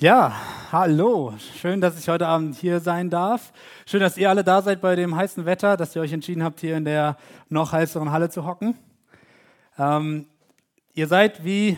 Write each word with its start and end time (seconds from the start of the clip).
Ja, 0.00 0.32
hallo. 0.72 1.34
Schön, 1.60 1.82
dass 1.82 1.98
ich 1.98 2.08
heute 2.08 2.26
Abend 2.26 2.56
hier 2.56 2.80
sein 2.80 3.10
darf. 3.10 3.52
Schön, 3.84 4.00
dass 4.00 4.16
ihr 4.16 4.30
alle 4.30 4.42
da 4.42 4.62
seid 4.62 4.80
bei 4.80 4.96
dem 4.96 5.14
heißen 5.14 5.44
Wetter, 5.44 5.76
dass 5.76 5.94
ihr 5.94 6.00
euch 6.00 6.14
entschieden 6.14 6.42
habt, 6.42 6.60
hier 6.60 6.78
in 6.78 6.86
der 6.86 7.18
noch 7.50 7.72
heißeren 7.72 8.10
Halle 8.10 8.30
zu 8.30 8.46
hocken. 8.46 8.78
Ähm, 9.78 10.24
ihr 10.94 11.06
seid, 11.06 11.44
wie 11.44 11.76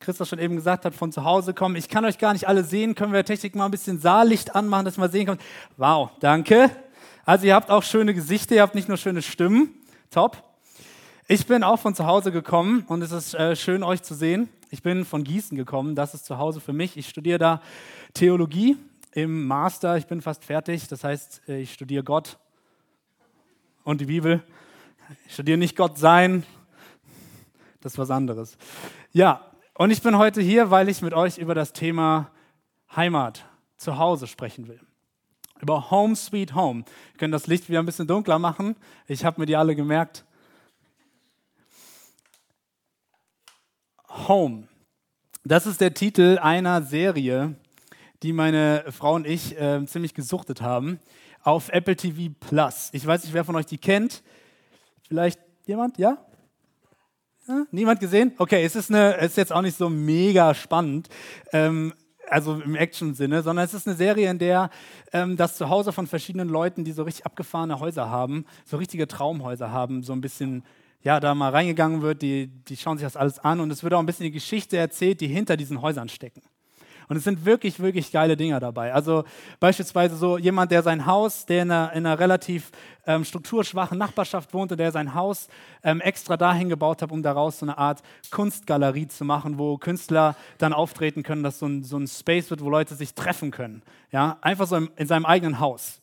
Christoph 0.00 0.26
schon 0.26 0.40
eben 0.40 0.56
gesagt 0.56 0.84
hat, 0.84 0.96
von 0.96 1.12
zu 1.12 1.22
Hause 1.22 1.54
kommen. 1.54 1.76
Ich 1.76 1.88
kann 1.88 2.04
euch 2.04 2.18
gar 2.18 2.32
nicht 2.32 2.48
alle 2.48 2.64
sehen. 2.64 2.96
Können 2.96 3.12
wir 3.12 3.24
Technik 3.24 3.54
mal 3.54 3.66
ein 3.66 3.70
bisschen 3.70 4.00
Saallicht 4.00 4.56
anmachen, 4.56 4.84
dass 4.84 4.98
ihr 4.98 5.02
mal 5.02 5.12
sehen 5.12 5.26
könnt? 5.26 5.40
Wow, 5.76 6.10
danke. 6.18 6.72
Also 7.24 7.46
ihr 7.46 7.54
habt 7.54 7.70
auch 7.70 7.84
schöne 7.84 8.14
Gesichter, 8.14 8.56
ihr 8.56 8.62
habt 8.62 8.74
nicht 8.74 8.88
nur 8.88 8.96
schöne 8.96 9.22
Stimmen. 9.22 9.74
Top. 10.10 10.42
Ich 11.28 11.46
bin 11.46 11.62
auch 11.62 11.78
von 11.78 11.94
zu 11.94 12.04
Hause 12.04 12.32
gekommen 12.32 12.84
und 12.88 13.00
es 13.00 13.12
ist 13.12 13.34
äh, 13.34 13.54
schön, 13.54 13.84
euch 13.84 14.02
zu 14.02 14.14
sehen. 14.16 14.48
Ich 14.72 14.82
bin 14.84 15.04
von 15.04 15.24
Gießen 15.24 15.56
gekommen, 15.56 15.96
das 15.96 16.14
ist 16.14 16.26
zu 16.26 16.38
Hause 16.38 16.60
für 16.60 16.72
mich. 16.72 16.96
Ich 16.96 17.08
studiere 17.08 17.40
da 17.40 17.60
Theologie 18.14 18.76
im 19.10 19.48
Master. 19.48 19.96
Ich 19.96 20.06
bin 20.06 20.22
fast 20.22 20.44
fertig, 20.44 20.86
das 20.86 21.02
heißt, 21.02 21.42
äh, 21.48 21.60
ich 21.60 21.72
studiere 21.72 22.04
Gott 22.04 22.38
und 23.82 24.00
die 24.00 24.04
Bibel. 24.06 24.44
Ich 25.26 25.34
studiere 25.34 25.58
nicht 25.58 25.76
Gott 25.76 25.98
sein, 25.98 26.46
das 27.80 27.94
ist 27.94 27.98
was 27.98 28.12
anderes. 28.12 28.56
Ja, 29.10 29.44
und 29.74 29.90
ich 29.90 30.02
bin 30.02 30.16
heute 30.16 30.40
hier, 30.40 30.70
weil 30.70 30.88
ich 30.88 31.02
mit 31.02 31.14
euch 31.14 31.38
über 31.38 31.56
das 31.56 31.72
Thema 31.72 32.30
Heimat, 32.94 33.44
Zuhause 33.76 34.28
sprechen 34.28 34.68
will. 34.68 34.78
Über 35.60 35.90
Home 35.90 36.14
Sweet 36.14 36.54
Home. 36.54 36.84
Wir 37.10 37.18
können 37.18 37.32
das 37.32 37.48
Licht 37.48 37.68
wieder 37.68 37.80
ein 37.80 37.86
bisschen 37.86 38.06
dunkler 38.06 38.38
machen. 38.38 38.76
Ich 39.08 39.24
habe 39.24 39.40
mir 39.40 39.46
die 39.46 39.56
alle 39.56 39.74
gemerkt. 39.74 40.24
Home. 44.10 44.64
Das 45.44 45.66
ist 45.66 45.80
der 45.80 45.94
Titel 45.94 46.38
einer 46.42 46.82
Serie, 46.82 47.54
die 48.22 48.32
meine 48.32 48.84
Frau 48.90 49.14
und 49.14 49.26
ich 49.26 49.58
äh, 49.58 49.84
ziemlich 49.86 50.14
gesuchtet 50.14 50.60
haben 50.60 50.98
auf 51.42 51.70
Apple 51.70 51.96
TV 51.96 52.34
Plus. 52.38 52.90
Ich 52.92 53.06
weiß 53.06 53.24
nicht, 53.24 53.32
wer 53.32 53.44
von 53.44 53.56
euch 53.56 53.66
die 53.66 53.78
kennt. 53.78 54.22
Vielleicht 55.08 55.40
jemand? 55.66 55.96
Ja? 55.96 56.18
ja? 57.48 57.64
Niemand 57.70 58.00
gesehen? 58.00 58.32
Okay, 58.36 58.64
es 58.64 58.76
ist, 58.76 58.90
eine, 58.90 59.16
es 59.16 59.32
ist 59.32 59.36
jetzt 59.36 59.52
auch 59.52 59.62
nicht 59.62 59.76
so 59.76 59.88
mega 59.88 60.54
spannend. 60.54 61.08
Ähm, 61.52 61.94
also 62.28 62.60
im 62.60 62.76
Action-Sinne, 62.76 63.42
sondern 63.42 63.64
es 63.64 63.74
ist 63.74 63.88
eine 63.88 63.96
Serie, 63.96 64.30
in 64.30 64.38
der 64.38 64.70
ähm, 65.12 65.36
das 65.36 65.56
Zuhause 65.56 65.92
von 65.92 66.06
verschiedenen 66.06 66.48
Leuten, 66.48 66.84
die 66.84 66.92
so 66.92 67.02
richtig 67.02 67.26
abgefahrene 67.26 67.80
Häuser 67.80 68.08
haben, 68.08 68.44
so 68.64 68.76
richtige 68.76 69.08
Traumhäuser 69.08 69.72
haben, 69.72 70.02
so 70.02 70.12
ein 70.12 70.20
bisschen 70.20 70.64
ja, 71.02 71.20
da 71.20 71.34
mal 71.34 71.50
reingegangen 71.50 72.02
wird, 72.02 72.22
die, 72.22 72.46
die 72.46 72.76
schauen 72.76 72.98
sich 72.98 73.06
das 73.06 73.16
alles 73.16 73.38
an 73.38 73.60
und 73.60 73.70
es 73.70 73.82
wird 73.82 73.94
auch 73.94 74.00
ein 74.00 74.06
bisschen 74.06 74.24
die 74.24 74.32
Geschichte 74.32 74.76
erzählt, 74.76 75.20
die 75.20 75.28
hinter 75.28 75.56
diesen 75.56 75.80
Häusern 75.80 76.08
stecken. 76.08 76.42
Und 77.10 77.16
es 77.16 77.24
sind 77.24 77.44
wirklich, 77.44 77.80
wirklich 77.80 78.12
geile 78.12 78.36
Dinger 78.36 78.60
dabei. 78.60 78.94
Also 78.94 79.24
beispielsweise 79.58 80.14
so 80.14 80.38
jemand, 80.38 80.70
der 80.70 80.84
sein 80.84 81.06
Haus, 81.06 81.44
der 81.44 81.62
in 81.64 81.70
einer, 81.72 81.92
in 81.92 82.06
einer 82.06 82.20
relativ 82.20 82.70
ähm, 83.04 83.24
strukturschwachen 83.24 83.98
Nachbarschaft 83.98 84.54
wohnte, 84.54 84.76
der 84.76 84.92
sein 84.92 85.12
Haus 85.12 85.48
ähm, 85.82 86.00
extra 86.00 86.36
dahin 86.36 86.68
gebaut 86.68 87.02
hat, 87.02 87.10
um 87.10 87.20
daraus 87.20 87.58
so 87.58 87.66
eine 87.66 87.76
Art 87.78 88.00
Kunstgalerie 88.30 89.08
zu 89.08 89.24
machen, 89.24 89.58
wo 89.58 89.76
Künstler 89.76 90.36
dann 90.58 90.72
auftreten 90.72 91.24
können, 91.24 91.42
dass 91.42 91.58
so 91.58 91.66
ein, 91.66 91.82
so 91.82 91.96
ein 91.96 92.06
Space 92.06 92.48
wird, 92.48 92.62
wo 92.62 92.70
Leute 92.70 92.94
sich 92.94 93.12
treffen 93.12 93.50
können. 93.50 93.82
Ja? 94.12 94.38
Einfach 94.40 94.68
so 94.68 94.76
in, 94.76 94.88
in 94.94 95.08
seinem 95.08 95.26
eigenen 95.26 95.58
Haus. 95.58 96.00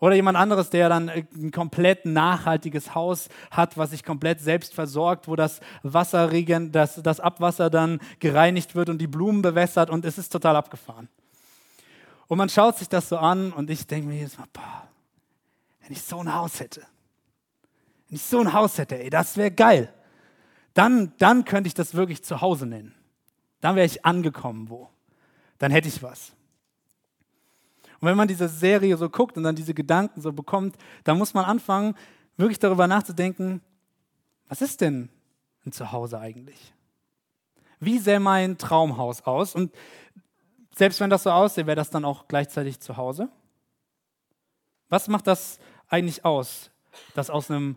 Oder 0.00 0.14
jemand 0.14 0.38
anderes, 0.38 0.70
der 0.70 0.88
dann 0.88 1.08
ein 1.08 1.50
komplett 1.50 2.06
nachhaltiges 2.06 2.94
Haus 2.94 3.28
hat, 3.50 3.76
was 3.76 3.90
sich 3.90 4.04
komplett 4.04 4.40
selbst 4.40 4.72
versorgt, 4.74 5.26
wo 5.26 5.34
das 5.34 5.60
Wasser, 5.82 6.30
das, 6.70 7.02
das 7.02 7.20
Abwasser 7.20 7.68
dann 7.68 8.00
gereinigt 8.20 8.74
wird 8.76 8.88
und 8.90 8.98
die 8.98 9.08
Blumen 9.08 9.42
bewässert 9.42 9.90
und 9.90 10.04
es 10.04 10.18
ist 10.18 10.30
total 10.30 10.54
abgefahren. 10.54 11.08
Und 12.28 12.38
man 12.38 12.48
schaut 12.48 12.78
sich 12.78 12.88
das 12.88 13.08
so 13.08 13.18
an 13.18 13.52
und 13.52 13.70
ich 13.70 13.86
denke 13.86 14.08
mir 14.08 14.16
jedes 14.16 14.38
Mal, 14.38 14.46
boah, 14.52 14.88
wenn 15.82 15.92
ich 15.92 16.02
so 16.02 16.18
ein 16.20 16.32
Haus 16.32 16.60
hätte, 16.60 16.82
wenn 18.08 18.16
ich 18.16 18.22
so 18.22 18.40
ein 18.40 18.52
Haus 18.52 18.78
hätte, 18.78 19.02
ey, 19.02 19.10
das 19.10 19.36
wäre 19.36 19.50
geil. 19.50 19.92
Dann, 20.74 21.12
dann 21.18 21.44
könnte 21.44 21.66
ich 21.66 21.74
das 21.74 21.94
wirklich 21.94 22.22
zu 22.22 22.40
Hause 22.40 22.66
nennen. 22.66 22.94
Dann 23.60 23.74
wäre 23.74 23.86
ich 23.86 24.04
angekommen 24.04 24.70
wo. 24.70 24.90
Dann 25.58 25.72
hätte 25.72 25.88
ich 25.88 26.02
was. 26.04 26.32
Und 28.00 28.08
wenn 28.08 28.16
man 28.16 28.28
diese 28.28 28.48
Serie 28.48 28.96
so 28.96 29.08
guckt 29.08 29.36
und 29.36 29.42
dann 29.42 29.56
diese 29.56 29.74
Gedanken 29.74 30.20
so 30.20 30.32
bekommt, 30.32 30.76
dann 31.04 31.18
muss 31.18 31.34
man 31.34 31.44
anfangen, 31.44 31.94
wirklich 32.36 32.58
darüber 32.58 32.86
nachzudenken, 32.86 33.60
was 34.46 34.62
ist 34.62 34.80
denn 34.80 35.08
ein 35.66 35.72
Zuhause 35.72 36.18
eigentlich? 36.18 36.72
Wie 37.80 37.98
sähe 37.98 38.20
mein 38.20 38.56
Traumhaus 38.58 39.22
aus? 39.22 39.54
Und 39.54 39.74
selbst 40.74 41.00
wenn 41.00 41.10
das 41.10 41.24
so 41.24 41.30
aussähe, 41.30 41.66
wäre 41.66 41.76
das 41.76 41.90
dann 41.90 42.04
auch 42.04 42.28
gleichzeitig 42.28 42.80
zu 42.80 42.96
Hause? 42.96 43.28
Was 44.88 45.08
macht 45.08 45.26
das 45.26 45.58
eigentlich 45.88 46.24
aus, 46.24 46.70
dass 47.14 47.30
aus 47.30 47.50
einem 47.50 47.76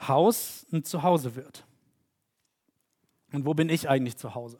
Haus 0.00 0.66
ein 0.72 0.84
Zuhause 0.84 1.36
wird? 1.36 1.64
Und 3.32 3.44
wo 3.44 3.54
bin 3.54 3.68
ich 3.68 3.88
eigentlich 3.88 4.16
zu 4.16 4.34
Hause? 4.34 4.58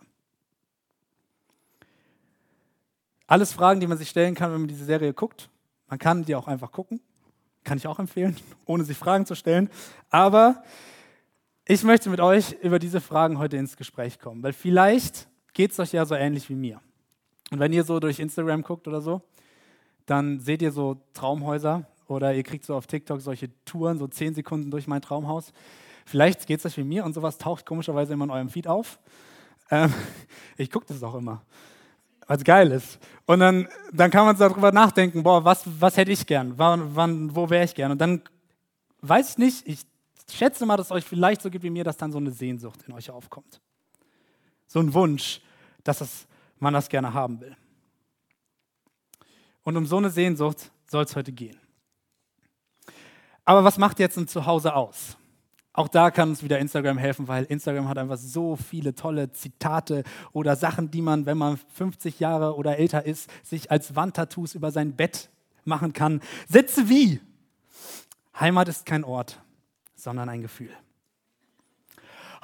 Alles 3.31 3.53
Fragen, 3.53 3.79
die 3.79 3.87
man 3.87 3.97
sich 3.97 4.09
stellen 4.09 4.35
kann, 4.35 4.53
wenn 4.53 4.63
man 4.63 4.67
diese 4.67 4.85
Serie 4.85 5.15
guckt. 5.15 5.51
Man 5.87 6.01
kann 6.01 6.25
die 6.25 6.35
auch 6.35 6.49
einfach 6.49 6.73
gucken. 6.73 7.01
Kann 7.63 7.79
ich 7.79 7.87
auch 7.87 8.01
empfehlen, 8.01 8.37
ohne 8.67 8.83
sich 8.83 8.99
Fragen 8.99 9.25
zu 9.25 9.37
stellen. 9.37 9.71
Aber 10.09 10.65
ich 11.65 11.85
möchte 11.85 12.11
mit 12.11 12.19
euch 12.19 12.57
über 12.61 12.81
diese 12.81 13.01
Fragen 13.01 13.39
heute 13.39 13.57
ins 13.57 13.77
Gespräch 13.77 14.19
kommen, 14.19 14.43
weil 14.43 14.53
vielleicht 14.53 15.29
geht 15.53 15.71
es 15.71 15.79
euch 15.79 15.93
ja 15.93 16.05
so 16.07 16.17
ähnlich 16.17 16.49
wie 16.49 16.57
mir. 16.57 16.81
Und 17.53 17.61
wenn 17.61 17.73
ihr 17.73 17.85
so 17.85 18.01
durch 18.01 18.19
Instagram 18.19 18.63
guckt 18.63 18.89
oder 18.89 19.01
so, 19.01 19.23
dann 20.07 20.41
seht 20.41 20.61
ihr 20.61 20.73
so 20.73 21.01
Traumhäuser 21.15 21.87
oder 22.09 22.35
ihr 22.35 22.43
kriegt 22.43 22.65
so 22.65 22.75
auf 22.75 22.89
TikTok 22.89 23.21
solche 23.21 23.49
Touren, 23.65 23.99
so 23.99 24.09
zehn 24.09 24.35
Sekunden 24.35 24.73
durch 24.73 24.89
mein 24.89 25.03
Traumhaus. 25.03 25.53
Vielleicht 26.05 26.49
geht 26.49 26.59
es 26.59 26.67
euch 26.67 26.79
wie 26.79 26.83
mir 26.83 27.05
und 27.05 27.13
sowas 27.13 27.39
taucht 27.39 27.65
komischerweise 27.65 28.13
immer 28.13 28.25
in 28.25 28.31
eurem 28.33 28.49
Feed 28.49 28.67
auf. 28.67 28.99
Ähm, 29.71 29.95
ich 30.57 30.69
gucke 30.69 30.87
das 30.89 31.01
auch 31.05 31.15
immer 31.15 31.43
es 32.39 32.45
geil 32.45 32.71
ist. 32.71 32.99
Und 33.27 33.41
dann, 33.41 33.69
dann 33.93 34.11
kann 34.11 34.25
man 34.25 34.37
darüber 34.37 34.73
nachdenken, 34.73 35.23
boah, 35.23 35.45
was, 35.45 35.63
was 35.81 35.97
hätte 35.97 36.13
ich 36.13 36.27
gern? 36.27 36.57
Wann, 36.57 36.95
wann, 36.95 37.35
wo 37.35 37.49
wäre 37.51 37.65
ich 37.65 37.75
gern? 37.75 37.93
Und 37.93 38.01
dann 38.01 38.23
weiß 39.03 39.31
ich 39.31 39.39
nicht, 39.39 39.67
ich 39.67 39.81
schätze 40.31 40.65
mal, 40.67 40.77
dass 40.77 40.87
es 40.87 40.93
euch 40.93 41.05
vielleicht 41.05 41.43
so 41.43 41.51
gibt 41.51 41.65
wie 41.65 41.71
mir, 41.71 41.85
dass 41.85 41.97
dann 41.97 42.13
so 42.13 42.19
eine 42.19 42.31
Sehnsucht 42.31 42.83
in 42.87 42.95
euch 42.95 43.11
aufkommt. 43.11 43.61
So 44.67 44.81
ein 44.81 44.95
Wunsch, 44.95 45.41
dass 45.85 45.99
das, 45.99 46.27
man 46.59 46.75
das 46.75 46.89
gerne 46.89 47.13
haben 47.13 47.41
will. 47.41 47.57
Und 49.63 49.77
um 49.77 49.87
so 49.87 49.97
eine 49.99 50.11
Sehnsucht 50.11 50.71
soll 50.87 51.05
es 51.05 51.17
heute 51.17 51.33
gehen. 51.33 51.59
Aber 53.45 53.65
was 53.65 53.79
macht 53.79 53.99
jetzt 53.99 54.17
ein 54.17 54.29
Zuhause 54.29 54.75
aus? 54.75 55.17
Auch 55.73 55.89
da 55.89 56.11
kann 56.11 56.31
uns 56.31 56.43
wieder 56.43 56.59
Instagram 56.59 56.99
helfen, 56.99 57.29
weil 57.29 57.45
Instagram 57.45 57.89
hat 57.89 57.99
einfach 57.99 58.17
so 58.17 58.57
viele 58.57 58.95
tolle 58.95 59.33
Zitate 59.33 60.03
oder 60.33 60.57
Sachen, 60.57 60.91
die 60.91 61.01
man, 61.01 61.27
wenn 61.27 61.39
man 61.39 61.59
50 61.75 62.19
Jahre 62.19 62.57
oder 62.57 62.79
älter 62.79 63.07
ist, 63.07 63.31
sich 63.45 63.71
als 63.71 63.95
Wandtattoos 63.95 64.55
über 64.55 64.73
sein 64.73 64.97
Bett 64.97 65.31
machen 65.65 65.93
kann. 65.93 66.21
Sätze 66.49 66.89
wie, 66.89 67.21
Heimat 68.39 68.69
ist 68.69 68.85
kein 68.85 69.05
Ort, 69.05 69.41
sondern 69.95 70.29
ein 70.29 70.43
Gefühl. 70.43 70.71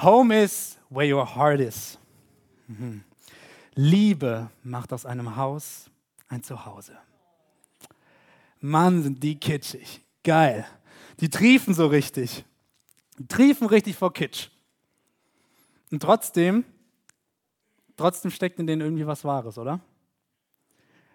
Home 0.02 0.42
is 0.44 0.78
where 0.88 1.12
your 1.12 1.34
heart 1.34 1.60
is. 1.60 1.98
Mhm. 2.68 3.02
Liebe 3.74 4.50
macht 4.62 4.92
aus 4.92 5.04
einem 5.04 5.36
Haus 5.36 5.90
ein 6.28 6.42
Zuhause. 6.42 6.96
Mann, 8.60 9.02
sind 9.02 9.22
die 9.22 9.38
kitschig. 9.38 10.00
Geil. 10.22 10.66
Die 11.20 11.28
triefen 11.28 11.74
so 11.74 11.86
richtig. 11.86 12.44
Triefen 13.28 13.66
richtig 13.66 13.96
vor 13.96 14.12
Kitsch. 14.12 14.48
Und 15.90 16.02
trotzdem, 16.02 16.64
trotzdem 17.96 18.30
steckt 18.30 18.58
in 18.58 18.66
denen 18.66 18.82
irgendwie 18.82 19.06
was 19.06 19.24
Wahres, 19.24 19.58
oder? 19.58 19.80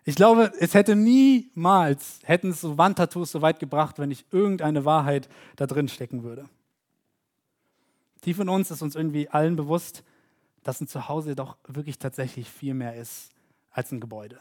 Ich 0.03 0.15
glaube, 0.15 0.51
es 0.59 0.73
hätte 0.73 0.95
niemals, 0.95 2.19
hätten 2.23 2.53
so 2.53 2.77
Wandtattoos 2.77 3.31
so 3.31 3.41
weit 3.41 3.59
gebracht, 3.59 3.99
wenn 3.99 4.09
nicht 4.09 4.33
irgendeine 4.33 4.83
Wahrheit 4.83 5.29
da 5.57 5.67
drin 5.67 5.87
stecken 5.87 6.23
würde. 6.23 6.49
Tief 8.21 8.39
in 8.39 8.49
uns 8.49 8.71
ist 8.71 8.81
uns 8.81 8.95
irgendwie 8.95 9.29
allen 9.29 9.55
bewusst, 9.55 10.03
dass 10.63 10.81
ein 10.81 10.87
Zuhause 10.87 11.35
doch 11.35 11.57
wirklich 11.67 11.99
tatsächlich 11.99 12.49
viel 12.49 12.73
mehr 12.73 12.95
ist 12.95 13.31
als 13.71 13.91
ein 13.91 13.99
Gebäude. 13.99 14.39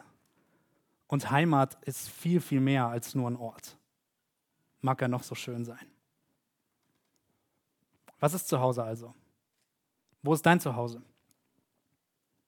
Und 1.06 1.30
Heimat 1.30 1.76
ist 1.84 2.08
viel, 2.08 2.40
viel 2.40 2.60
mehr 2.60 2.86
als 2.86 3.14
nur 3.14 3.28
ein 3.30 3.36
Ort. 3.36 3.76
Mag 4.80 5.02
er 5.02 5.08
noch 5.08 5.22
so 5.22 5.34
schön 5.34 5.64
sein. 5.64 5.86
Was 8.20 8.34
ist 8.34 8.48
zu 8.48 8.60
Hause 8.60 8.84
also? 8.84 9.14
Wo 10.22 10.34
ist 10.34 10.44
dein 10.44 10.60
Zuhause? 10.60 11.02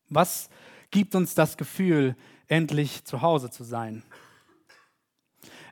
Was 0.08 0.50
gibt 0.90 1.14
uns 1.14 1.34
das 1.34 1.56
Gefühl, 1.56 2.14
endlich 2.46 3.04
zu 3.04 3.22
Hause 3.22 3.50
zu 3.50 3.64
sein? 3.64 4.02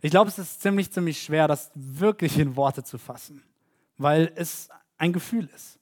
Ich 0.02 0.10
glaube, 0.10 0.30
es 0.30 0.38
ist 0.38 0.62
ziemlich, 0.62 0.90
ziemlich 0.90 1.22
schwer, 1.22 1.46
das 1.46 1.70
wirklich 1.74 2.38
in 2.38 2.56
Worte 2.56 2.82
zu 2.82 2.96
fassen, 2.96 3.42
weil 3.98 4.32
es 4.34 4.70
ein 4.96 5.12
Gefühl 5.12 5.48
ist. 5.54 5.78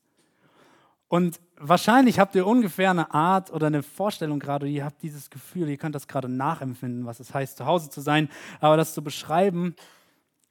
Und 1.06 1.40
wahrscheinlich 1.56 2.18
habt 2.18 2.34
ihr 2.34 2.46
ungefähr 2.46 2.90
eine 2.90 3.14
Art 3.14 3.50
oder 3.52 3.68
eine 3.68 3.82
Vorstellung 3.82 4.40
gerade, 4.40 4.68
ihr 4.68 4.84
habt 4.84 5.02
dieses 5.02 5.30
Gefühl, 5.30 5.68
ihr 5.68 5.78
könnt 5.78 5.94
das 5.94 6.08
gerade 6.08 6.28
nachempfinden, 6.28 7.06
was 7.06 7.20
es 7.20 7.32
heißt, 7.32 7.56
zu 7.56 7.64
Hause 7.64 7.88
zu 7.88 8.00
sein. 8.00 8.28
Aber 8.60 8.76
das 8.76 8.92
zu 8.92 9.02
beschreiben, 9.02 9.74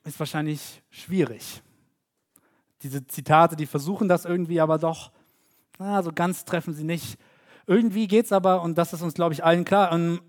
ist 0.04 0.20
wahrscheinlich 0.20 0.82
schwierig. 0.90 1.62
Diese 2.84 3.06
Zitate, 3.08 3.56
die 3.56 3.66
versuchen 3.66 4.08
das 4.08 4.26
irgendwie, 4.26 4.62
aber 4.62 4.78
doch, 4.78 5.12
na, 5.80 6.02
so 6.04 6.12
ganz 6.12 6.46
treffen 6.46 6.74
sie 6.74 6.84
nicht. 6.84 7.18
Irgendwie 7.66 8.08
geht 8.08 8.26
es 8.26 8.32
aber, 8.32 8.62
und 8.62 8.78
das 8.78 8.94
ist 8.94 9.02
uns, 9.02 9.14
glaube 9.14 9.34
ich, 9.34 9.44
allen 9.44 9.66
klar, 9.66 9.92
um, 9.92 10.22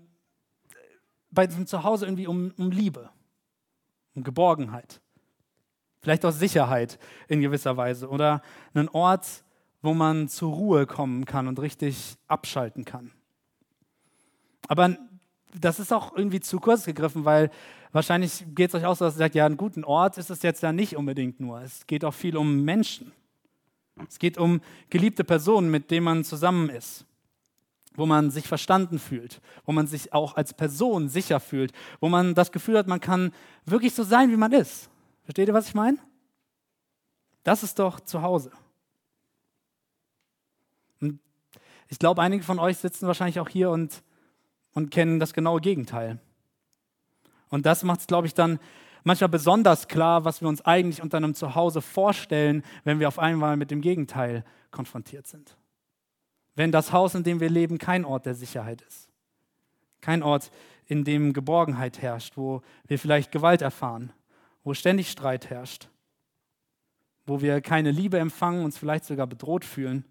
bei 1.31 1.47
diesem 1.47 1.67
Zuhause 1.67 2.05
irgendwie 2.05 2.27
um, 2.27 2.53
um 2.57 2.71
Liebe, 2.71 3.09
um 4.15 4.23
Geborgenheit. 4.23 5.01
Vielleicht 6.01 6.25
auch 6.25 6.31
Sicherheit 6.31 6.97
in 7.27 7.41
gewisser 7.41 7.77
Weise 7.77 8.09
oder 8.09 8.41
einen 8.73 8.89
Ort, 8.89 9.43
wo 9.81 9.93
man 9.93 10.27
zur 10.27 10.53
Ruhe 10.53 10.85
kommen 10.85 11.25
kann 11.25 11.47
und 11.47 11.59
richtig 11.59 12.17
abschalten 12.27 12.85
kann. 12.85 13.11
Aber 14.67 14.97
das 15.53 15.79
ist 15.79 15.91
auch 15.91 16.15
irgendwie 16.15 16.39
zu 16.39 16.59
kurz 16.59 16.85
gegriffen, 16.85 17.25
weil 17.25 17.49
wahrscheinlich 17.91 18.45
geht 18.55 18.69
es 18.69 18.75
euch 18.75 18.85
auch 18.85 18.95
so, 18.95 19.05
dass 19.05 19.15
ihr 19.15 19.19
sagt, 19.19 19.35
ja, 19.35 19.45
einen 19.45 19.57
guten 19.57 19.83
Ort 19.83 20.17
ist 20.17 20.29
es 20.29 20.41
jetzt 20.41 20.63
ja 20.63 20.71
nicht 20.71 20.95
unbedingt 20.95 21.39
nur. 21.39 21.61
Es 21.61 21.87
geht 21.87 22.05
auch 22.05 22.13
viel 22.13 22.37
um 22.37 22.63
Menschen. 22.63 23.11
Es 24.07 24.19
geht 24.19 24.37
um 24.37 24.61
geliebte 24.89 25.23
Personen, 25.23 25.69
mit 25.71 25.91
denen 25.91 26.05
man 26.05 26.23
zusammen 26.23 26.69
ist, 26.69 27.05
wo 27.95 28.05
man 28.05 28.31
sich 28.31 28.47
verstanden 28.47 28.99
fühlt, 28.99 29.41
wo 29.65 29.71
man 29.71 29.87
sich 29.87 30.13
auch 30.13 30.35
als 30.35 30.53
Person 30.53 31.09
sicher 31.09 31.39
fühlt, 31.39 31.73
wo 31.99 32.07
man 32.07 32.35
das 32.35 32.51
Gefühl 32.51 32.77
hat, 32.77 32.87
man 32.87 33.01
kann 33.01 33.33
wirklich 33.65 33.93
so 33.93 34.03
sein, 34.03 34.31
wie 34.31 34.37
man 34.37 34.53
ist. 34.53 34.89
Versteht 35.23 35.47
ihr, 35.47 35.53
was 35.53 35.67
ich 35.67 35.75
meine? 35.75 35.97
Das 37.43 37.63
ist 37.63 37.79
doch 37.79 37.99
zu 37.99 38.21
Hause. 38.21 38.51
Und 41.01 41.19
ich 41.87 41.99
glaube, 41.99 42.21
einige 42.21 42.43
von 42.43 42.59
euch 42.59 42.77
sitzen 42.77 43.07
wahrscheinlich 43.07 43.39
auch 43.39 43.49
hier 43.49 43.69
und, 43.69 44.03
und 44.73 44.91
kennen 44.91 45.19
das 45.19 45.33
genaue 45.33 45.61
Gegenteil. 45.61 46.19
Und 47.49 47.65
das 47.65 47.83
macht 47.83 48.01
es, 48.01 48.07
glaube 48.07 48.27
ich, 48.27 48.33
dann 48.33 48.59
manchmal 49.03 49.29
besonders 49.29 49.87
klar, 49.87 50.25
was 50.25 50.41
wir 50.41 50.47
uns 50.47 50.61
eigentlich 50.61 51.01
unter 51.01 51.17
einem 51.17 51.33
Zuhause 51.33 51.81
vorstellen, 51.81 52.63
wenn 52.83 52.99
wir 52.99 53.07
auf 53.07 53.19
einmal 53.19 53.57
mit 53.57 53.71
dem 53.71 53.81
Gegenteil 53.81 54.43
konfrontiert 54.71 55.27
sind. 55.27 55.57
Wenn 56.55 56.71
das 56.71 56.91
Haus, 56.91 57.15
in 57.15 57.23
dem 57.23 57.39
wir 57.39 57.49
leben, 57.49 57.77
kein 57.77 58.05
Ort 58.05 58.25
der 58.25 58.35
Sicherheit 58.35 58.81
ist. 58.81 59.09
Kein 60.01 60.23
Ort, 60.23 60.51
in 60.85 61.03
dem 61.03 61.33
Geborgenheit 61.33 62.01
herrscht, 62.01 62.35
wo 62.35 62.61
wir 62.87 62.97
vielleicht 62.97 63.31
Gewalt 63.31 63.61
erfahren, 63.61 64.11
wo 64.63 64.73
ständig 64.73 65.09
Streit 65.09 65.49
herrscht, 65.49 65.87
wo 67.27 67.41
wir 67.41 67.61
keine 67.61 67.91
Liebe 67.91 68.17
empfangen, 68.17 68.65
uns 68.65 68.77
vielleicht 68.77 69.05
sogar 69.05 69.27
bedroht 69.27 69.63
fühlen 69.63 70.03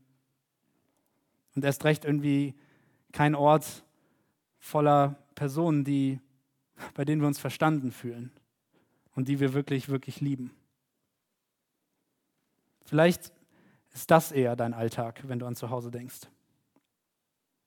und 1.57 1.65
erst 1.65 1.85
recht 1.85 2.05
irgendwie 2.05 2.55
kein 3.11 3.35
Ort 3.35 3.83
voller 4.61 5.17
Personen, 5.35 5.83
die, 5.83 6.21
bei 6.95 7.05
denen 7.05 7.21
wir 7.21 7.29
uns 7.29 7.39
verstanden 7.39 7.93
fühlen 7.93 8.31
und 9.15 9.29
die 9.29 9.41
wir 9.41 9.53
wirklich, 9.53 9.89
wirklich 9.89 10.21
lieben. 10.21 10.51
Vielleicht 12.85 13.33
ist 13.93 14.11
das 14.11 14.33
eher 14.33 14.57
dein 14.57 14.75
Alltag, 14.75 15.23
wenn 15.25 15.39
du 15.39 15.47
an 15.47 15.57
zu 15.57 15.71
Hause 15.71 15.91
denkst. 15.91 16.29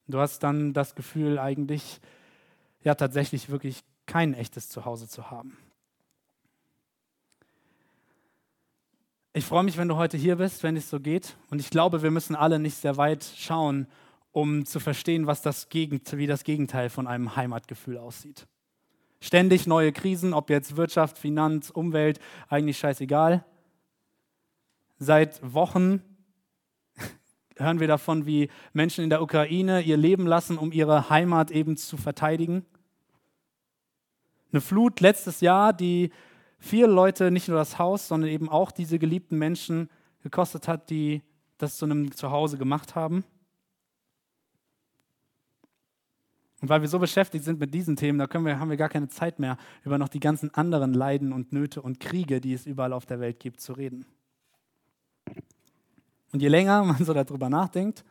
Du 0.07 0.19
hast 0.19 0.39
dann 0.39 0.73
das 0.73 0.95
Gefühl, 0.95 1.39
eigentlich 1.39 2.01
ja 2.83 2.95
tatsächlich 2.95 3.49
wirklich 3.49 3.83
kein 4.05 4.33
echtes 4.33 4.69
Zuhause 4.69 5.07
zu 5.07 5.29
haben. 5.29 5.57
Ich 9.33 9.45
freue 9.45 9.63
mich, 9.63 9.77
wenn 9.77 9.87
du 9.87 9.95
heute 9.95 10.17
hier 10.17 10.35
bist, 10.35 10.63
wenn 10.63 10.75
es 10.75 10.89
so 10.89 10.99
geht. 10.99 11.37
Und 11.49 11.59
ich 11.59 11.69
glaube, 11.69 12.03
wir 12.03 12.11
müssen 12.11 12.35
alle 12.35 12.59
nicht 12.59 12.75
sehr 12.75 12.97
weit 12.97 13.23
schauen, 13.23 13.87
um 14.31 14.65
zu 14.65 14.79
verstehen, 14.79 15.27
was 15.27 15.41
das 15.41 15.69
Gegend, 15.69 16.17
wie 16.17 16.27
das 16.27 16.43
Gegenteil 16.43 16.89
von 16.89 17.07
einem 17.07 17.35
Heimatgefühl 17.35 17.97
aussieht. 17.97 18.47
Ständig 19.23 19.68
neue 19.68 19.91
Krisen, 19.91 20.33
ob 20.33 20.50
jetzt 20.50 20.75
Wirtschaft, 20.75 21.18
Finanz, 21.18 21.69
Umwelt, 21.69 22.19
eigentlich 22.50 22.79
scheißegal. 22.79 23.45
Seit 24.97 25.39
Wochen 25.53 26.01
hören 27.56 27.79
wir 27.79 27.88
davon, 27.88 28.25
wie 28.25 28.50
Menschen 28.73 29.03
in 29.03 29.12
der 29.12 29.21
Ukraine 29.21 29.81
ihr 29.81 29.95
Leben 29.95 30.25
lassen, 30.25 30.57
um 30.57 30.71
ihre 30.71 31.12
Heimat 31.12 31.51
eben 31.51 31.77
zu 31.77 31.97
verteidigen. 31.97 32.65
Eine 34.51 34.62
Flut 34.62 35.00
letztes 35.00 35.39
Jahr, 35.39 35.71
die 35.71 36.12
viele 36.57 36.88
Leute, 36.88 37.29
nicht 37.29 37.47
nur 37.47 37.57
das 37.57 37.77
Haus, 37.77 38.07
sondern 38.07 38.29
eben 38.29 38.50
auch 38.50 38.71
diese 38.71 38.97
geliebten 38.97 39.38
Menschen 39.38 39.89
gekostet 40.24 40.67
hat, 40.67 40.89
die 40.89 41.21
das 41.59 41.77
zu 41.77 41.85
einem 41.85 42.12
Zuhause 42.15 42.57
gemacht 42.57 42.95
haben. 42.95 43.24
Und 46.61 46.69
weil 46.69 46.81
wir 46.81 46.87
so 46.87 46.99
beschäftigt 46.99 47.43
sind 47.43 47.59
mit 47.59 47.73
diesen 47.73 47.95
Themen, 47.95 48.19
da 48.19 48.27
wir, 48.31 48.59
haben 48.59 48.69
wir 48.69 48.77
gar 48.77 48.89
keine 48.89 49.09
Zeit 49.09 49.39
mehr, 49.39 49.57
über 49.83 49.97
noch 49.97 50.09
die 50.09 50.19
ganzen 50.19 50.53
anderen 50.53 50.93
Leiden 50.93 51.33
und 51.33 51.51
Nöte 51.51 51.81
und 51.81 51.99
Kriege, 51.99 52.39
die 52.39 52.53
es 52.53 52.67
überall 52.67 52.93
auf 52.93 53.07
der 53.07 53.19
Welt 53.19 53.39
gibt, 53.39 53.59
zu 53.61 53.73
reden. 53.73 54.05
Und 56.31 56.41
je 56.41 56.47
länger 56.47 56.83
man 56.85 57.03
so 57.03 57.13
darüber 57.13 57.49
nachdenkt, 57.49 58.05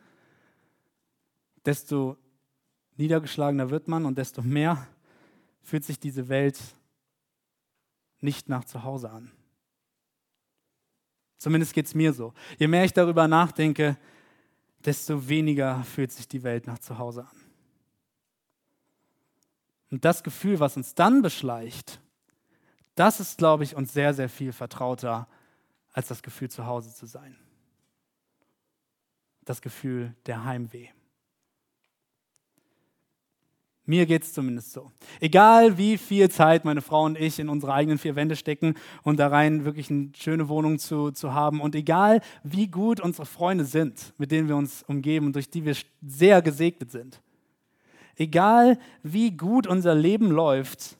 desto 1.65 2.17
niedergeschlagener 2.97 3.69
wird 3.69 3.87
man 3.87 4.05
und 4.05 4.17
desto 4.17 4.41
mehr 4.41 4.85
fühlt 5.63 5.85
sich 5.85 5.99
diese 5.99 6.27
Welt 6.27 6.59
nicht 8.19 8.49
nach 8.49 8.65
zu 8.65 8.83
Hause 8.83 9.09
an. 9.11 9.31
Zumindest 11.37 11.73
geht 11.73 11.85
es 11.87 11.95
mir 11.95 12.13
so. 12.13 12.33
Je 12.59 12.67
mehr 12.67 12.83
ich 12.83 12.93
darüber 12.93 13.27
nachdenke, 13.27 13.97
desto 14.83 15.27
weniger 15.27 15.83
fühlt 15.83 16.11
sich 16.11 16.27
die 16.27 16.43
Welt 16.43 16.67
nach 16.67 16.79
zu 16.79 16.97
Hause 16.97 17.21
an. 17.23 17.40
Und 19.91 20.05
das 20.05 20.23
Gefühl, 20.23 20.59
was 20.59 20.77
uns 20.77 20.95
dann 20.95 21.21
beschleicht, 21.21 21.99
das 22.95 23.19
ist, 23.19 23.37
glaube 23.37 23.63
ich, 23.63 23.75
uns 23.75 23.93
sehr, 23.93 24.13
sehr 24.13 24.29
viel 24.29 24.53
vertrauter 24.53 25.27
als 25.91 26.07
das 26.07 26.23
Gefühl, 26.23 26.49
zu 26.49 26.65
Hause 26.65 26.93
zu 26.93 27.05
sein. 27.05 27.35
Das 29.43 29.61
Gefühl 29.61 30.15
der 30.25 30.45
Heimweh. 30.45 30.87
Mir 33.85 34.05
geht 34.05 34.23
es 34.23 34.31
zumindest 34.31 34.71
so. 34.71 34.91
Egal 35.19 35.77
wie 35.77 35.97
viel 35.97 36.29
Zeit 36.29 36.63
meine 36.63 36.81
Frau 36.81 37.03
und 37.03 37.19
ich 37.19 37.39
in 37.39 37.49
unsere 37.49 37.73
eigenen 37.73 37.97
vier 37.97 38.15
Wände 38.15 38.35
stecken 38.35 38.75
und 39.03 39.19
da 39.19 39.27
rein 39.27 39.65
wirklich 39.65 39.89
eine 39.89 40.11
schöne 40.15 40.47
Wohnung 40.47 40.79
zu, 40.79 41.11
zu 41.11 41.33
haben 41.33 41.59
und 41.59 41.75
egal 41.75 42.21
wie 42.43 42.67
gut 42.67 43.01
unsere 43.01 43.25
Freunde 43.25 43.65
sind, 43.65 44.13
mit 44.17 44.31
denen 44.31 44.47
wir 44.47 44.55
uns 44.55 44.83
umgeben 44.83 45.25
und 45.25 45.35
durch 45.35 45.49
die 45.49 45.65
wir 45.65 45.75
sehr 46.01 46.41
gesegnet 46.41 46.91
sind, 46.91 47.21
egal 48.21 48.77
wie 49.03 49.31
gut 49.31 49.67
unser 49.67 49.95
Leben 49.95 50.29
läuft, 50.29 50.97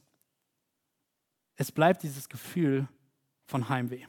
es 1.56 1.72
bleibt 1.72 2.02
dieses 2.04 2.28
Gefühl 2.28 2.88
von 3.46 3.70
Heimweh. 3.70 4.06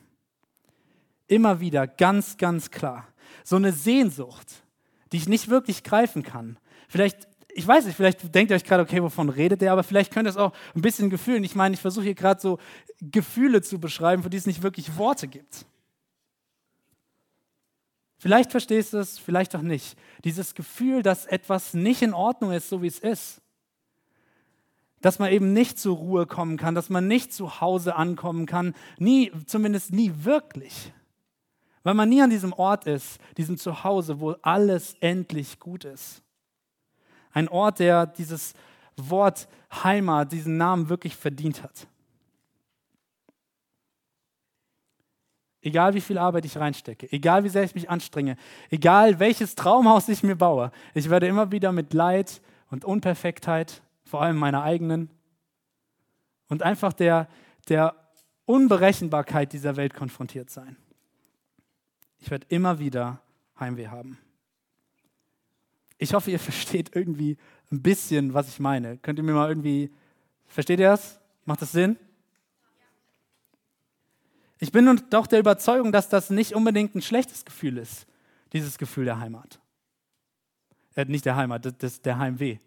Immer 1.26 1.60
wieder 1.60 1.86
ganz, 1.86 2.38
ganz 2.38 2.70
klar. 2.70 3.06
So 3.44 3.56
eine 3.56 3.72
Sehnsucht, 3.72 4.64
die 5.12 5.18
ich 5.18 5.28
nicht 5.28 5.48
wirklich 5.48 5.82
greifen 5.82 6.22
kann. 6.22 6.58
Vielleicht 6.88 7.28
ich 7.54 7.66
weiß 7.66 7.84
nicht, 7.84 7.96
vielleicht 7.96 8.34
denkt 8.34 8.50
ihr 8.50 8.56
euch 8.56 8.64
gerade, 8.64 8.82
okay, 8.82 9.02
wovon 9.02 9.28
redet 9.28 9.60
der, 9.60 9.72
aber 9.72 9.82
vielleicht 9.82 10.10
könnt 10.10 10.26
ihr 10.26 10.30
es 10.30 10.38
auch 10.38 10.54
ein 10.74 10.80
bisschen 10.80 11.10
gefühlen. 11.10 11.44
Ich 11.44 11.54
meine, 11.54 11.74
ich 11.74 11.82
versuche 11.82 12.04
hier 12.04 12.14
gerade 12.14 12.40
so 12.40 12.58
Gefühle 13.02 13.60
zu 13.60 13.78
beschreiben, 13.78 14.22
für 14.22 14.30
die 14.30 14.38
es 14.38 14.46
nicht 14.46 14.62
wirklich 14.62 14.96
Worte 14.96 15.28
gibt. 15.28 15.66
Vielleicht 18.22 18.52
verstehst 18.52 18.92
du 18.92 18.98
es, 18.98 19.18
vielleicht 19.18 19.56
auch 19.56 19.62
nicht. 19.62 19.96
Dieses 20.22 20.54
Gefühl, 20.54 21.02
dass 21.02 21.26
etwas 21.26 21.74
nicht 21.74 22.02
in 22.02 22.14
Ordnung 22.14 22.52
ist, 22.52 22.68
so 22.68 22.80
wie 22.80 22.86
es 22.86 23.00
ist. 23.00 23.42
Dass 25.00 25.18
man 25.18 25.32
eben 25.32 25.52
nicht 25.52 25.76
zur 25.76 25.96
Ruhe 25.96 26.24
kommen 26.24 26.56
kann, 26.56 26.76
dass 26.76 26.88
man 26.88 27.08
nicht 27.08 27.32
zu 27.32 27.60
Hause 27.60 27.96
ankommen 27.96 28.46
kann, 28.46 28.76
nie, 28.96 29.32
zumindest 29.46 29.90
nie 29.90 30.12
wirklich. 30.18 30.92
Weil 31.82 31.94
man 31.94 32.10
nie 32.10 32.22
an 32.22 32.30
diesem 32.30 32.52
Ort 32.52 32.86
ist, 32.86 33.18
diesem 33.38 33.58
Zuhause, 33.58 34.20
wo 34.20 34.36
alles 34.42 34.94
endlich 35.00 35.58
gut 35.58 35.84
ist. 35.84 36.22
Ein 37.32 37.48
Ort, 37.48 37.80
der 37.80 38.06
dieses 38.06 38.54
Wort 38.96 39.48
Heimat, 39.82 40.30
diesen 40.30 40.56
Namen 40.58 40.88
wirklich 40.88 41.16
verdient 41.16 41.64
hat. 41.64 41.88
Egal 45.62 45.94
wie 45.94 46.00
viel 46.00 46.18
Arbeit 46.18 46.44
ich 46.44 46.56
reinstecke, 46.56 47.10
egal 47.12 47.44
wie 47.44 47.48
sehr 47.48 47.62
ich 47.62 47.74
mich 47.74 47.88
anstrenge, 47.88 48.36
egal 48.68 49.20
welches 49.20 49.54
Traumhaus 49.54 50.08
ich 50.08 50.24
mir 50.24 50.34
baue, 50.34 50.72
ich 50.92 51.08
werde 51.08 51.28
immer 51.28 51.52
wieder 51.52 51.70
mit 51.70 51.94
Leid 51.94 52.42
und 52.70 52.84
Unperfektheit, 52.84 53.80
vor 54.04 54.22
allem 54.22 54.36
meiner 54.36 54.64
eigenen, 54.64 55.08
und 56.48 56.62
einfach 56.62 56.92
der, 56.92 57.28
der 57.68 57.94
Unberechenbarkeit 58.44 59.52
dieser 59.52 59.76
Welt 59.76 59.94
konfrontiert 59.94 60.50
sein. 60.50 60.76
Ich 62.18 62.30
werde 62.30 62.46
immer 62.50 62.78
wieder 62.78 63.20
Heimweh 63.58 63.88
haben. 63.88 64.18
Ich 65.96 66.12
hoffe, 66.12 66.30
ihr 66.32 66.38
versteht 66.40 66.94
irgendwie 66.94 67.36
ein 67.70 67.82
bisschen, 67.82 68.34
was 68.34 68.48
ich 68.48 68.58
meine. 68.58 68.98
Könnt 68.98 69.18
ihr 69.18 69.22
mir 69.22 69.32
mal 69.32 69.48
irgendwie, 69.48 69.92
versteht 70.46 70.80
ihr 70.80 70.88
das? 70.88 71.20
Macht 71.44 71.62
das 71.62 71.72
Sinn? 71.72 71.96
Ich 74.62 74.70
bin 74.70 75.02
doch 75.10 75.26
der 75.26 75.40
Überzeugung, 75.40 75.90
dass 75.90 76.08
das 76.08 76.30
nicht 76.30 76.54
unbedingt 76.54 76.94
ein 76.94 77.02
schlechtes 77.02 77.44
Gefühl 77.44 77.78
ist, 77.78 78.06
dieses 78.52 78.78
Gefühl 78.78 79.04
der 79.04 79.18
Heimat. 79.18 79.60
Äh, 80.94 81.04
nicht 81.06 81.24
der 81.24 81.34
Heimat, 81.34 81.64
das, 81.64 81.76
das, 81.78 82.00
der 82.00 82.16
Heimweh. 82.16 82.58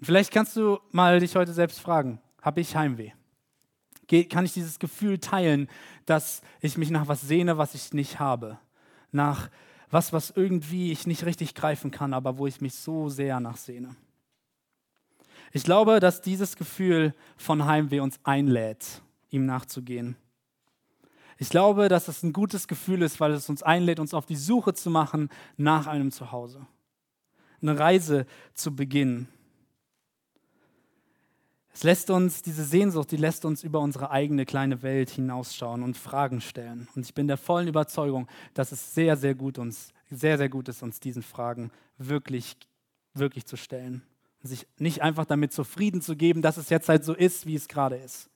Vielleicht 0.00 0.30
kannst 0.30 0.54
du 0.54 0.78
mal 0.92 1.18
dich 1.18 1.34
heute 1.34 1.52
selbst 1.52 1.80
fragen, 1.80 2.20
habe 2.42 2.60
ich 2.60 2.76
Heimweh? 2.76 3.10
Kann 4.30 4.44
ich 4.44 4.52
dieses 4.52 4.78
Gefühl 4.78 5.18
teilen, 5.18 5.68
dass 6.06 6.40
ich 6.60 6.78
mich 6.78 6.90
nach 6.90 7.08
was 7.08 7.22
sehne, 7.22 7.58
was 7.58 7.74
ich 7.74 7.92
nicht 7.92 8.20
habe? 8.20 8.60
Nach 9.10 9.50
was, 9.90 10.12
was 10.12 10.30
irgendwie 10.30 10.92
ich 10.92 11.08
nicht 11.08 11.24
richtig 11.24 11.56
greifen 11.56 11.90
kann, 11.90 12.14
aber 12.14 12.38
wo 12.38 12.46
ich 12.46 12.60
mich 12.60 12.76
so 12.76 13.08
sehr 13.08 13.40
nachsehne? 13.40 13.96
Ich 15.52 15.64
glaube, 15.64 16.00
dass 16.00 16.22
dieses 16.22 16.56
Gefühl 16.56 17.14
von 17.36 17.66
Heimweh 17.66 18.00
uns 18.00 18.18
einlädt, 18.24 19.02
ihm 19.30 19.44
nachzugehen. 19.44 20.16
Ich 21.36 21.50
glaube, 21.50 21.88
dass 21.88 22.08
es 22.08 22.22
ein 22.22 22.32
gutes 22.32 22.68
Gefühl 22.68 23.02
ist, 23.02 23.20
weil 23.20 23.32
es 23.32 23.48
uns 23.48 23.62
einlädt, 23.62 24.00
uns 24.00 24.14
auf 24.14 24.24
die 24.24 24.36
Suche 24.36 24.72
zu 24.72 24.90
machen 24.90 25.28
nach 25.56 25.86
einem 25.86 26.10
Zuhause. 26.10 26.66
Eine 27.60 27.78
Reise 27.78 28.26
zu 28.54 28.74
beginnen. 28.74 29.28
Es 31.74 31.84
lässt 31.84 32.10
uns, 32.10 32.42
diese 32.42 32.64
Sehnsucht, 32.64 33.10
die 33.10 33.16
lässt 33.16 33.44
uns 33.44 33.62
über 33.62 33.80
unsere 33.80 34.10
eigene 34.10 34.44
kleine 34.46 34.82
Welt 34.82 35.10
hinausschauen 35.10 35.82
und 35.82 35.96
Fragen 35.96 36.40
stellen. 36.40 36.88
Und 36.94 37.04
ich 37.04 37.14
bin 37.14 37.28
der 37.28 37.38
vollen 37.38 37.68
Überzeugung, 37.68 38.28
dass 38.54 38.72
es 38.72 38.94
sehr, 38.94 39.16
sehr 39.16 39.34
gut 39.34 39.58
uns, 39.58 39.92
sehr, 40.10 40.38
sehr 40.38 40.48
gut 40.48 40.68
ist, 40.68 40.82
uns 40.82 41.00
diesen 41.00 41.22
Fragen 41.22 41.70
wirklich, 41.98 42.56
wirklich 43.14 43.46
zu 43.46 43.56
stellen. 43.56 44.02
Sich 44.42 44.66
nicht 44.78 45.02
einfach 45.02 45.24
damit 45.24 45.52
zufrieden 45.52 46.02
zu 46.02 46.16
geben, 46.16 46.42
dass 46.42 46.56
es 46.56 46.68
jetzt 46.68 46.88
halt 46.88 47.04
so 47.04 47.14
ist, 47.14 47.46
wie 47.46 47.54
es 47.54 47.68
gerade 47.68 47.96
ist. 47.96 48.28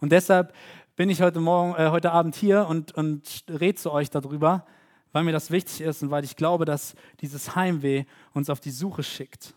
Und 0.00 0.10
deshalb 0.12 0.54
bin 0.96 1.10
ich 1.10 1.22
heute, 1.22 1.40
Morgen, 1.40 1.74
äh, 1.74 1.90
heute 1.90 2.12
Abend 2.12 2.34
hier 2.34 2.66
und, 2.66 2.92
und 2.92 3.44
rede 3.48 3.76
zu 3.76 3.92
euch 3.92 4.10
darüber, 4.10 4.66
weil 5.12 5.24
mir 5.24 5.32
das 5.32 5.50
wichtig 5.50 5.82
ist 5.82 6.02
und 6.02 6.10
weil 6.10 6.24
ich 6.24 6.36
glaube, 6.36 6.64
dass 6.64 6.94
dieses 7.20 7.54
Heimweh 7.54 8.04
uns 8.32 8.48
auf 8.48 8.60
die 8.60 8.70
Suche 8.70 9.02
schickt 9.02 9.54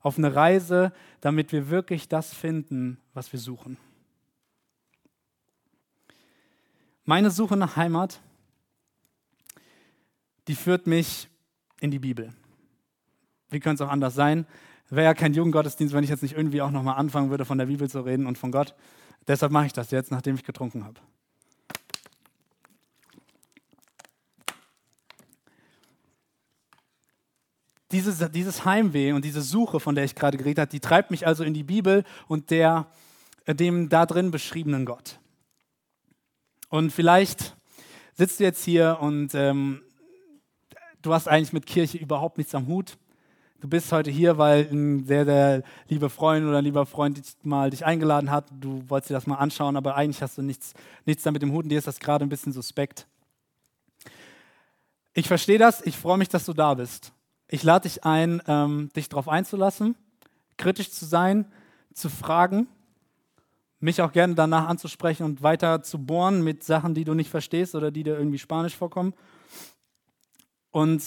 auf 0.00 0.18
eine 0.18 0.34
Reise, 0.34 0.92
damit 1.20 1.52
wir 1.52 1.70
wirklich 1.70 2.08
das 2.08 2.32
finden, 2.32 2.98
was 3.14 3.32
wir 3.32 3.40
suchen. 3.40 3.76
Meine 7.04 7.30
Suche 7.30 7.56
nach 7.56 7.76
Heimat, 7.76 8.20
die 10.46 10.54
führt 10.54 10.86
mich 10.86 11.28
in 11.80 11.90
die 11.90 11.98
Bibel. 11.98 12.32
Wie 13.50 13.60
könnte 13.60 13.82
es 13.82 13.88
auch 13.88 13.92
anders 13.92 14.14
sein? 14.14 14.46
Wäre 14.90 15.04
ja 15.04 15.14
kein 15.14 15.34
Jugendgottesdienst, 15.34 15.94
wenn 15.94 16.04
ich 16.04 16.10
jetzt 16.10 16.22
nicht 16.22 16.36
irgendwie 16.36 16.62
auch 16.62 16.70
nochmal 16.70 16.96
anfangen 16.96 17.30
würde, 17.30 17.44
von 17.44 17.58
der 17.58 17.66
Bibel 17.66 17.88
zu 17.90 18.00
reden 18.00 18.26
und 18.26 18.38
von 18.38 18.52
Gott. 18.52 18.74
Deshalb 19.26 19.52
mache 19.52 19.66
ich 19.66 19.72
das 19.72 19.90
jetzt, 19.90 20.10
nachdem 20.10 20.34
ich 20.34 20.44
getrunken 20.44 20.84
habe. 20.84 21.00
dieses, 27.92 28.30
dieses 28.30 28.64
Heimweh 28.64 29.12
und 29.12 29.24
diese 29.24 29.42
Suche, 29.42 29.80
von 29.80 29.94
der 29.94 30.04
ich 30.04 30.14
gerade 30.14 30.36
geredet 30.36 30.58
habe, 30.58 30.70
die 30.70 30.80
treibt 30.80 31.10
mich 31.10 31.26
also 31.26 31.44
in 31.44 31.54
die 31.54 31.62
Bibel 31.62 32.04
und 32.26 32.50
der, 32.50 32.86
dem 33.46 33.88
da 33.88 34.06
drin 34.06 34.30
beschriebenen 34.30 34.84
Gott. 34.84 35.18
Und 36.68 36.92
vielleicht 36.92 37.56
sitzt 38.14 38.40
du 38.40 38.44
jetzt 38.44 38.62
hier 38.64 38.98
und 39.00 39.34
ähm, 39.34 39.82
du 41.00 41.14
hast 41.14 41.28
eigentlich 41.28 41.54
mit 41.54 41.66
Kirche 41.66 41.96
überhaupt 41.96 42.36
nichts 42.36 42.54
am 42.54 42.66
Hut. 42.66 42.98
Du 43.60 43.66
bist 43.66 43.90
heute 43.90 44.08
hier, 44.08 44.38
weil 44.38 44.68
ein 44.70 45.04
sehr, 45.04 45.24
sehr 45.24 45.62
lieber 45.88 46.10
Freund 46.10 46.46
oder 46.46 46.58
ein 46.58 46.64
lieber 46.64 46.86
Freund 46.86 47.16
dich 47.16 47.34
mal 47.42 47.70
dich 47.70 47.84
eingeladen 47.84 48.30
hat. 48.30 48.46
Du 48.52 48.88
wolltest 48.88 49.10
dir 49.10 49.14
das 49.14 49.26
mal 49.26 49.34
anschauen, 49.34 49.76
aber 49.76 49.96
eigentlich 49.96 50.22
hast 50.22 50.38
du 50.38 50.42
nichts, 50.42 50.74
nichts 51.04 51.24
damit 51.24 51.42
im 51.42 51.50
Hut 51.50 51.64
und 51.64 51.70
dir 51.70 51.78
ist 51.78 51.88
das 51.88 51.98
gerade 51.98 52.24
ein 52.24 52.28
bisschen 52.28 52.52
suspekt. 52.52 53.08
Ich 55.12 55.26
verstehe 55.26 55.58
das, 55.58 55.84
ich 55.84 55.96
freue 55.96 56.18
mich, 56.18 56.28
dass 56.28 56.44
du 56.44 56.52
da 56.52 56.74
bist. 56.74 57.12
Ich 57.48 57.64
lade 57.64 57.88
dich 57.88 58.04
ein, 58.04 58.40
ähm, 58.46 58.90
dich 58.94 59.08
darauf 59.08 59.28
einzulassen, 59.28 59.96
kritisch 60.56 60.92
zu 60.92 61.04
sein, 61.04 61.50
zu 61.92 62.10
fragen, 62.10 62.68
mich 63.80 64.00
auch 64.02 64.12
gerne 64.12 64.36
danach 64.36 64.68
anzusprechen 64.68 65.24
und 65.24 65.42
weiter 65.42 65.82
zu 65.82 65.98
bohren 65.98 66.44
mit 66.44 66.62
Sachen, 66.62 66.94
die 66.94 67.04
du 67.04 67.14
nicht 67.14 67.30
verstehst 67.30 67.74
oder 67.74 67.90
die 67.90 68.04
dir 68.04 68.16
irgendwie 68.16 68.38
spanisch 68.38 68.76
vorkommen. 68.76 69.14
Und 70.70 71.02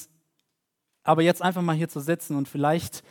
aber 1.03 1.21
jetzt 1.21 1.41
einfach 1.41 1.61
mal 1.61 1.75
hier 1.75 1.89
zu 1.89 1.99
sitzen 1.99 2.35
und 2.35 2.47
vielleicht 2.47 3.03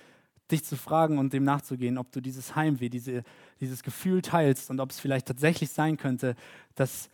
dich 0.51 0.65
zu 0.65 0.77
fragen 0.77 1.19
und 1.19 1.33
dem 1.33 1.45
nachzugehen, 1.45 1.99
ob 1.99 2.11
du 2.13 2.21
dieses 2.21 2.57
Heimweh, 2.57 2.89
diese, 2.89 3.23
dieses 3.61 3.83
Gefühl 3.83 4.23
teilst 4.23 4.71
und 4.71 4.81
ob 4.81 4.91
es 4.91 5.01
vielleicht 5.01 5.27
tatsächlich 5.27 5.71
sein 5.71 5.97
könnte, 5.97 6.35
dass 6.75 7.09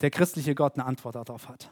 der 0.00 0.10
christliche 0.10 0.54
Gott 0.54 0.74
eine 0.74 0.84
Antwort 0.84 1.14
darauf 1.14 1.48
hat. 1.48 1.70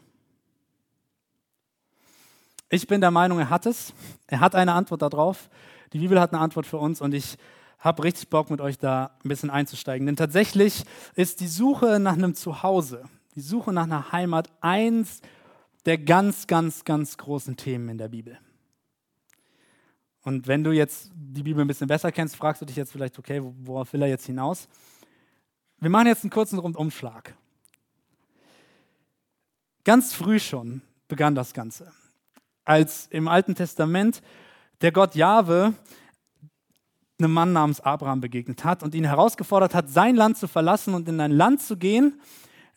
Ich 2.69 2.87
bin 2.87 3.01
der 3.01 3.11
Meinung, 3.11 3.39
er 3.39 3.49
hat 3.49 3.65
es. 3.65 3.93
Er 4.27 4.41
hat 4.41 4.53
eine 4.53 4.73
Antwort 4.73 5.01
darauf. 5.01 5.49
Die 5.93 5.99
Bibel 5.99 6.19
hat 6.19 6.33
eine 6.33 6.41
Antwort 6.41 6.67
für 6.67 6.77
uns 6.77 7.01
und 7.01 7.13
ich 7.13 7.37
habe 7.79 8.03
richtig 8.03 8.29
Bock, 8.29 8.51
mit 8.51 8.61
euch 8.61 8.77
da 8.77 9.11
ein 9.23 9.29
bisschen 9.29 9.49
einzusteigen. 9.49 10.05
Denn 10.05 10.15
tatsächlich 10.15 10.83
ist 11.15 11.39
die 11.39 11.47
Suche 11.47 11.99
nach 11.99 12.13
einem 12.13 12.35
Zuhause, 12.35 13.05
die 13.35 13.41
Suche 13.41 13.73
nach 13.73 13.85
einer 13.85 14.11
Heimat 14.11 14.49
eins 14.61 15.21
der 15.89 15.97
ganz, 15.97 16.45
ganz, 16.45 16.85
ganz 16.85 17.17
großen 17.17 17.57
Themen 17.57 17.89
in 17.89 17.97
der 17.97 18.09
Bibel. 18.09 18.37
Und 20.21 20.45
wenn 20.45 20.63
du 20.63 20.71
jetzt 20.71 21.11
die 21.15 21.41
Bibel 21.41 21.63
ein 21.63 21.67
bisschen 21.67 21.87
besser 21.87 22.11
kennst, 22.11 22.35
fragst 22.35 22.61
du 22.61 22.65
dich 22.67 22.75
jetzt 22.75 22.91
vielleicht, 22.91 23.17
okay, 23.17 23.41
worauf 23.41 23.91
will 23.91 24.03
er 24.03 24.07
jetzt 24.07 24.27
hinaus? 24.27 24.67
Wir 25.79 25.89
machen 25.89 26.05
jetzt 26.05 26.23
einen 26.23 26.29
kurzen 26.29 26.59
Rundumschlag. 26.59 27.33
Ganz 29.83 30.13
früh 30.13 30.39
schon 30.39 30.83
begann 31.07 31.33
das 31.33 31.53
Ganze 31.53 31.91
als 32.65 33.07
im 33.07 33.27
Alten 33.27 33.55
Testament 33.55 34.21
der 34.81 34.91
Gott 34.91 35.15
Jahwe 35.15 35.73
einem 37.17 37.33
Mann 37.33 37.51
namens 37.51 37.81
Abraham 37.81 38.21
begegnet 38.21 38.63
hat 38.63 38.83
und 38.83 38.93
ihn 38.93 39.05
herausgefordert 39.05 39.73
hat, 39.73 39.89
sein 39.89 40.15
Land 40.15 40.37
zu 40.37 40.47
verlassen 40.47 40.93
und 40.93 41.09
in 41.09 41.19
ein 41.19 41.31
Land 41.31 41.63
zu 41.63 41.77
gehen, 41.77 42.21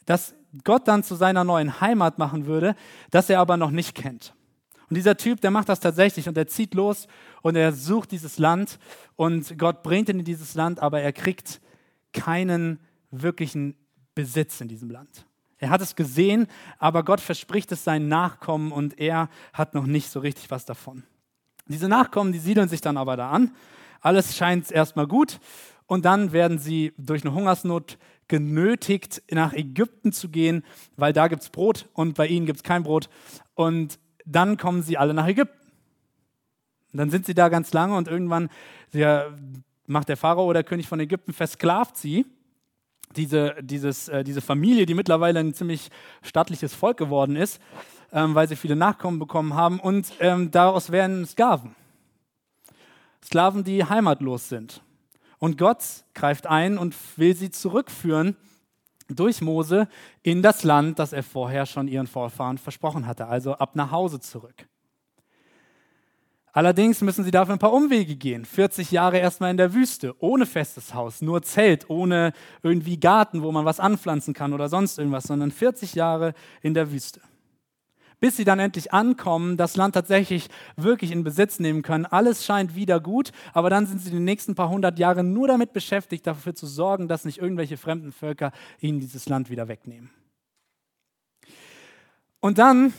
das 0.07 0.35
Gott 0.65 0.87
dann 0.89 1.03
zu 1.03 1.15
seiner 1.15 1.45
neuen 1.45 1.81
Heimat 1.81 2.19
machen 2.19 2.47
würde, 2.47 2.75
das 3.11 3.31
er 3.31 3.41
aber 3.41 3.57
noch 3.57 3.71
nicht 3.71 3.95
kennt. 3.95 4.35
Und 4.89 4.97
dieser 4.97 5.17
Typ, 5.17 5.41
der 5.41 5.51
macht 5.51 5.71
das 5.71 5.81
tatsächlich 5.81 6.29
und 6.29 6.37
er 6.37 6.47
zieht 6.47 6.75
los 6.75 7.07
und 7.41 7.57
er 7.57 7.73
sucht 7.73 8.13
dieses 8.13 8.39
Land 8.39 8.79
und 9.17 9.59
Gott 9.59 9.83
bringt 9.83 10.11
ihn 10.11 10.19
in 10.19 10.25
dieses 10.25 10.55
Land, 10.55 10.81
aber 10.81 11.01
er 11.01 11.15
kriegt 11.15 11.63
keinen 12.13 12.79
wirklichen 13.11 13.75
Besitz 14.15 14.61
in 14.61 14.69
diesem 14.69 14.91
Land. 14.91 15.27
Er 15.57 15.71
hat 15.71 15.81
es 15.81 15.97
gesehen, 15.97 16.47
aber 16.79 17.05
Gott 17.05 17.21
verspricht 17.21 17.73
es 17.73 17.85
seinen 17.85 18.09
Nachkommen 18.09 18.73
und 18.73 18.99
er 18.99 19.31
hat 19.53 19.75
noch 19.75 19.87
nicht 19.87 20.11
so 20.11 20.21
richtig 20.21 20.51
was 20.51 20.67
davon. 20.67 21.05
Diese 21.69 21.89
Nachkommen, 21.89 22.33
die 22.33 22.39
siedeln 22.39 22.69
sich 22.69 22.81
dann 22.81 22.97
aber 22.97 23.17
da 23.17 23.31
an. 23.31 23.53
Alles 24.01 24.37
scheint 24.37 24.71
erstmal 24.71 25.07
gut 25.07 25.39
und 25.87 26.05
dann 26.05 26.33
werden 26.33 26.59
sie 26.59 26.93
durch 26.99 27.25
eine 27.25 27.33
Hungersnot 27.33 27.97
genötigt, 28.33 29.23
nach 29.31 29.53
Ägypten 29.53 30.11
zu 30.11 30.31
gehen, 30.31 30.65
weil 30.97 31.13
da 31.13 31.29
gibt 31.29 31.43
es 31.43 31.51
Brot 31.51 31.91
und 31.93 32.15
bei 32.15 32.27
ihnen 32.27 32.47
gibt 32.47 32.57
es 32.57 32.63
kein 32.63 32.83
Brot. 32.83 33.11
Und 33.55 33.99
dann 34.25 34.57
kommen 34.57 34.83
sie 34.83 34.97
alle 34.97 35.13
nach 35.13 35.29
Ägypten. 35.29 35.61
Und 36.93 36.99
dann 36.99 37.11
sind 37.11 37.27
sie 37.27 37.35
da 37.35 37.51
ganz 37.51 37.75
lange 37.75 37.95
und 37.95 38.09
irgendwann 38.09 38.49
der, 38.95 39.37
macht 39.87 40.09
der 40.09 40.17
Pharao, 40.17 40.51
der 40.55 40.65
König 40.65 40.89
von 40.89 40.99
Ägypten, 40.99 41.35
versklavt 41.35 41.99
sie 41.99 42.25
diese, 43.17 43.55
dieses, 43.61 44.09
äh, 44.09 44.25
diese 44.25 44.41
Familie, 44.41 44.87
die 44.87 44.95
mittlerweile 44.95 45.41
ein 45.41 45.53
ziemlich 45.53 45.91
stattliches 46.23 46.75
Volk 46.75 46.97
geworden 46.97 47.37
ist, 47.37 47.61
ähm, 48.13 48.35
weil 48.35 48.49
sie 48.49 48.57
viele 48.57 48.77
Nachkommen 48.77 49.19
bekommen 49.19 49.53
haben. 49.53 49.79
Und 49.79 50.11
ähm, 50.21 50.51
daraus 50.51 50.91
werden 50.91 51.27
Sklaven. 51.27 51.75
Sklaven, 53.23 53.63
die 53.63 53.85
heimatlos 53.85 54.49
sind. 54.49 54.81
Und 55.43 55.59
Gott 55.59 55.83
greift 56.15 56.47
ein 56.47 56.79
und 56.79 56.95
will 57.19 57.35
sie 57.35 57.51
zurückführen 57.51 58.37
durch 59.09 59.41
Mose 59.41 59.89
in 60.23 60.41
das 60.41 60.63
Land, 60.63 61.01
das 61.01 61.13
er 61.13 61.25
vorher 61.25 61.67
schon 61.67 61.89
ihren 61.89 62.07
Vorfahren 62.07 62.59
versprochen 62.59 63.09
hatte, 63.09 63.27
also 63.27 63.55
ab 63.55 63.75
nach 63.75 63.91
Hause 63.91 64.21
zurück. 64.21 64.69
Allerdings 66.53 67.01
müssen 67.01 67.25
sie 67.25 67.33
dafür 67.33 67.57
ein 67.57 67.59
paar 67.59 67.73
Umwege 67.73 68.15
gehen. 68.15 68.45
40 68.45 68.93
Jahre 68.93 69.19
erstmal 69.19 69.51
in 69.51 69.57
der 69.57 69.75
Wüste, 69.75 70.15
ohne 70.21 70.47
festes 70.47 70.95
Haus, 70.95 71.23
nur 71.23 71.43
Zelt, 71.43 71.91
ohne 71.91 72.35
irgendwie 72.63 73.01
Garten, 73.01 73.43
wo 73.43 73.51
man 73.51 73.65
was 73.65 73.81
anpflanzen 73.81 74.35
kann 74.35 74.53
oder 74.53 74.69
sonst 74.69 74.97
irgendwas, 74.97 75.25
sondern 75.25 75.51
40 75.51 75.97
Jahre 75.97 76.35
in 76.61 76.75
der 76.75 76.93
Wüste. 76.93 77.21
Bis 78.23 78.37
sie 78.37 78.45
dann 78.45 78.61
endlich 78.61 78.93
ankommen, 78.93 79.57
das 79.57 79.75
Land 79.75 79.97
tatsächlich 79.97 80.49
wirklich 80.77 81.11
in 81.11 81.25
Besitz 81.25 81.59
nehmen 81.59 81.83
können. 81.83 82.07
Alles 82.07 82.45
scheint 82.45 82.77
wieder 82.77 83.01
gut, 83.01 83.33
aber 83.53 83.69
dann 83.69 83.85
sind 83.89 84.01
sie 84.01 84.13
die 84.13 84.21
nächsten 84.21 84.55
paar 84.55 84.69
hundert 84.69 85.01
Jahre 85.01 85.25
nur 85.25 85.49
damit 85.49 85.73
beschäftigt, 85.73 86.25
dafür 86.25 86.55
zu 86.55 86.69
sorgen, 86.69 87.09
dass 87.09 87.25
nicht 87.25 87.39
irgendwelche 87.39 87.77
fremden 87.77 88.13
Völker 88.13 88.53
ihnen 88.79 89.01
dieses 89.01 89.29
Land 89.29 89.51
wieder 89.51 89.67
wegnehmen. 89.67 90.09
Und 92.39 92.59
dann 92.59 92.93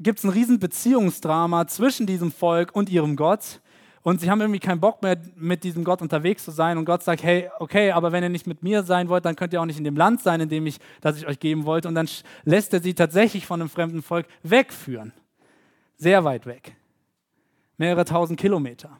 gibt 0.00 0.18
es 0.18 0.24
ein 0.24 0.30
riesen 0.30 0.58
Beziehungsdrama 0.58 1.68
zwischen 1.68 2.08
diesem 2.08 2.32
Volk 2.32 2.74
und 2.74 2.88
ihrem 2.88 3.14
Gott. 3.14 3.60
Und 4.06 4.20
sie 4.20 4.30
haben 4.30 4.40
irgendwie 4.40 4.60
keinen 4.60 4.78
Bock 4.78 5.02
mehr, 5.02 5.18
mit 5.34 5.64
diesem 5.64 5.82
Gott 5.82 6.00
unterwegs 6.00 6.44
zu 6.44 6.52
sein. 6.52 6.78
Und 6.78 6.84
Gott 6.84 7.02
sagt, 7.02 7.24
hey, 7.24 7.50
okay, 7.58 7.90
aber 7.90 8.12
wenn 8.12 8.22
ihr 8.22 8.28
nicht 8.28 8.46
mit 8.46 8.62
mir 8.62 8.84
sein 8.84 9.08
wollt, 9.08 9.24
dann 9.24 9.34
könnt 9.34 9.52
ihr 9.52 9.60
auch 9.60 9.66
nicht 9.66 9.78
in 9.78 9.82
dem 9.82 9.96
Land 9.96 10.22
sein, 10.22 10.40
in 10.40 10.48
dem 10.48 10.64
ich, 10.64 10.78
das 11.00 11.16
ich 11.16 11.26
euch 11.26 11.40
geben 11.40 11.64
wollte. 11.64 11.88
Und 11.88 11.96
dann 11.96 12.08
lässt 12.44 12.72
er 12.72 12.80
sie 12.80 12.94
tatsächlich 12.94 13.46
von 13.46 13.60
einem 13.60 13.68
fremden 13.68 14.02
Volk 14.02 14.28
wegführen. 14.44 15.12
Sehr 15.96 16.22
weit 16.22 16.46
weg. 16.46 16.76
Mehrere 17.78 18.04
tausend 18.04 18.38
Kilometer. 18.38 18.96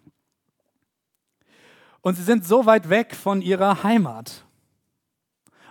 Und 2.01 2.17
sie 2.17 2.25
sind 2.25 2.45
so 2.45 2.67
weit 2.67 2.91
weg 2.91 3.15
von 3.15 3.43
ihrer 3.43 3.85
Heimat. 3.85 4.45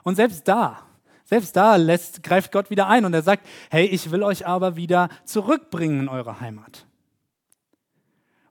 Und 0.04 0.16
selbst 0.16 0.48
da, 0.48 0.80
selbst 1.26 1.58
da 1.58 1.76
lässt, 1.76 2.24
greift 2.24 2.54
Gott 2.54 2.70
wieder 2.70 2.88
ein 2.88 3.04
und 3.04 3.14
er 3.14 3.22
sagt, 3.22 3.46
hey, 3.70 3.86
ich 3.86 4.12
will 4.12 4.24
euch 4.24 4.48
aber 4.48 4.78
wieder 4.78 5.10
zurückbringen 5.26 6.00
in 6.00 6.08
eure 6.08 6.40
Heimat. 6.40 6.85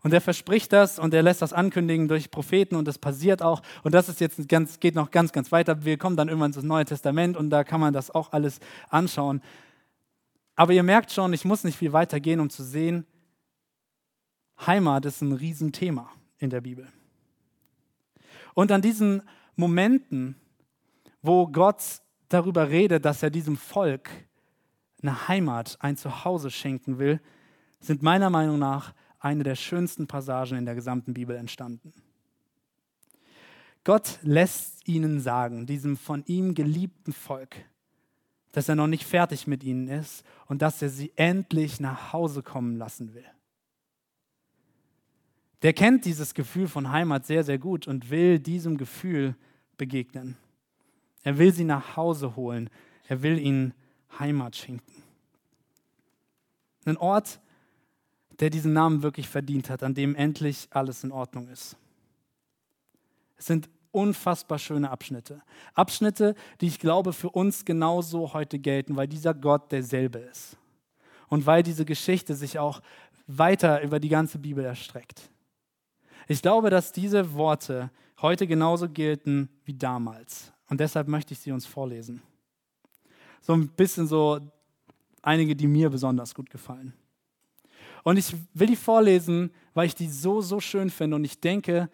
Und 0.04 0.12
er 0.12 0.20
verspricht 0.20 0.70
das 0.74 0.98
und 0.98 1.14
er 1.14 1.22
lässt 1.22 1.40
das 1.40 1.54
ankündigen 1.54 2.08
durch 2.08 2.30
Propheten 2.30 2.76
und 2.76 2.86
das 2.86 2.98
passiert 2.98 3.40
auch. 3.40 3.62
Und 3.82 3.94
das 3.94 4.10
ist 4.10 4.20
jetzt 4.20 4.48
ganz, 4.50 4.78
geht 4.78 4.94
noch 4.94 5.10
ganz, 5.10 5.32
ganz 5.32 5.50
weiter. 5.50 5.82
Wir 5.82 5.96
kommen 5.96 6.14
dann 6.14 6.28
irgendwann 6.28 6.52
ins 6.52 6.62
Neue 6.62 6.84
Testament 6.84 7.38
und 7.38 7.48
da 7.48 7.64
kann 7.64 7.80
man 7.80 7.94
das 7.94 8.10
auch 8.10 8.30
alles 8.30 8.60
anschauen. 8.90 9.40
Aber 10.56 10.74
ihr 10.74 10.82
merkt 10.82 11.10
schon, 11.10 11.32
ich 11.32 11.46
muss 11.46 11.64
nicht 11.64 11.78
viel 11.78 11.94
weiter 11.94 12.20
gehen, 12.20 12.38
um 12.38 12.50
zu 12.50 12.62
sehen, 12.62 13.06
Heimat 14.66 15.06
ist 15.06 15.22
ein 15.22 15.32
Riesenthema 15.32 16.10
in 16.36 16.50
der 16.50 16.60
Bibel. 16.60 16.86
Und 18.52 18.72
an 18.72 18.82
diesen 18.82 19.22
Momenten, 19.56 20.36
wo 21.22 21.46
Gott 21.46 21.82
darüber 22.28 22.68
redet, 22.68 23.06
dass 23.06 23.22
er 23.22 23.30
diesem 23.30 23.56
Volk 23.56 24.10
eine 25.00 25.28
Heimat, 25.28 25.78
ein 25.80 25.96
Zuhause 25.96 26.50
schenken 26.50 26.98
will, 26.98 27.22
sind 27.80 28.02
meiner 28.02 28.28
Meinung 28.28 28.58
nach 28.58 28.92
eine 29.24 29.42
der 29.42 29.54
schönsten 29.54 30.06
Passagen 30.06 30.58
in 30.58 30.66
der 30.66 30.74
gesamten 30.74 31.14
Bibel 31.14 31.34
entstanden. 31.34 31.92
Gott 33.82 34.18
lässt 34.22 34.86
ihnen 34.86 35.20
sagen, 35.20 35.66
diesem 35.66 35.96
von 35.96 36.24
ihm 36.26 36.54
geliebten 36.54 37.12
Volk, 37.12 37.56
dass 38.52 38.68
er 38.68 38.76
noch 38.76 38.86
nicht 38.86 39.04
fertig 39.04 39.46
mit 39.46 39.64
ihnen 39.64 39.88
ist 39.88 40.24
und 40.46 40.62
dass 40.62 40.80
er 40.82 40.90
sie 40.90 41.12
endlich 41.16 41.80
nach 41.80 42.12
Hause 42.12 42.42
kommen 42.42 42.76
lassen 42.76 43.14
will. 43.14 43.24
Der 45.62 45.72
kennt 45.72 46.04
dieses 46.04 46.34
Gefühl 46.34 46.68
von 46.68 46.92
Heimat 46.92 47.24
sehr, 47.24 47.44
sehr 47.44 47.58
gut 47.58 47.88
und 47.88 48.10
will 48.10 48.38
diesem 48.38 48.76
Gefühl 48.76 49.34
begegnen. 49.78 50.36
Er 51.22 51.38
will 51.38 51.52
sie 51.52 51.64
nach 51.64 51.96
Hause 51.96 52.36
holen. 52.36 52.68
Er 53.08 53.22
will 53.22 53.38
ihnen 53.38 53.72
Heimat 54.18 54.56
schenken. 54.56 55.02
Ein 56.84 56.98
Ort, 56.98 57.40
der 58.40 58.50
diesen 58.50 58.72
Namen 58.72 59.02
wirklich 59.02 59.28
verdient 59.28 59.70
hat, 59.70 59.82
an 59.82 59.94
dem 59.94 60.14
endlich 60.14 60.68
alles 60.70 61.04
in 61.04 61.12
Ordnung 61.12 61.48
ist. 61.48 61.76
Es 63.36 63.46
sind 63.46 63.68
unfassbar 63.92 64.58
schöne 64.58 64.90
Abschnitte. 64.90 65.42
Abschnitte, 65.74 66.34
die 66.60 66.66
ich 66.66 66.80
glaube 66.80 67.12
für 67.12 67.30
uns 67.30 67.64
genauso 67.64 68.32
heute 68.32 68.58
gelten, 68.58 68.96
weil 68.96 69.06
dieser 69.06 69.34
Gott 69.34 69.70
derselbe 69.70 70.18
ist. 70.18 70.56
Und 71.28 71.46
weil 71.46 71.62
diese 71.62 71.84
Geschichte 71.84 72.34
sich 72.34 72.58
auch 72.58 72.80
weiter 73.26 73.82
über 73.82 74.00
die 74.00 74.08
ganze 74.08 74.38
Bibel 74.38 74.64
erstreckt. 74.64 75.30
Ich 76.26 76.42
glaube, 76.42 76.70
dass 76.70 76.92
diese 76.92 77.34
Worte 77.34 77.90
heute 78.20 78.46
genauso 78.46 78.88
gelten 78.88 79.48
wie 79.64 79.74
damals. 79.74 80.52
Und 80.68 80.80
deshalb 80.80 81.08
möchte 81.08 81.34
ich 81.34 81.40
sie 81.40 81.52
uns 81.52 81.66
vorlesen. 81.66 82.22
So 83.40 83.52
ein 83.52 83.68
bisschen 83.68 84.06
so 84.06 84.40
einige, 85.22 85.54
die 85.54 85.66
mir 85.66 85.90
besonders 85.90 86.34
gut 86.34 86.50
gefallen. 86.50 86.94
Und 88.04 88.18
ich 88.18 88.36
will 88.52 88.68
die 88.68 88.76
vorlesen, 88.76 89.50
weil 89.72 89.86
ich 89.86 89.96
die 89.96 90.08
so, 90.08 90.40
so 90.40 90.60
schön 90.60 90.90
finde 90.90 91.16
und 91.16 91.24
ich 91.24 91.40
denke, 91.40 91.90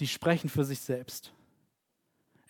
die 0.00 0.06
sprechen 0.06 0.50
für 0.50 0.64
sich 0.64 0.80
selbst. 0.80 1.32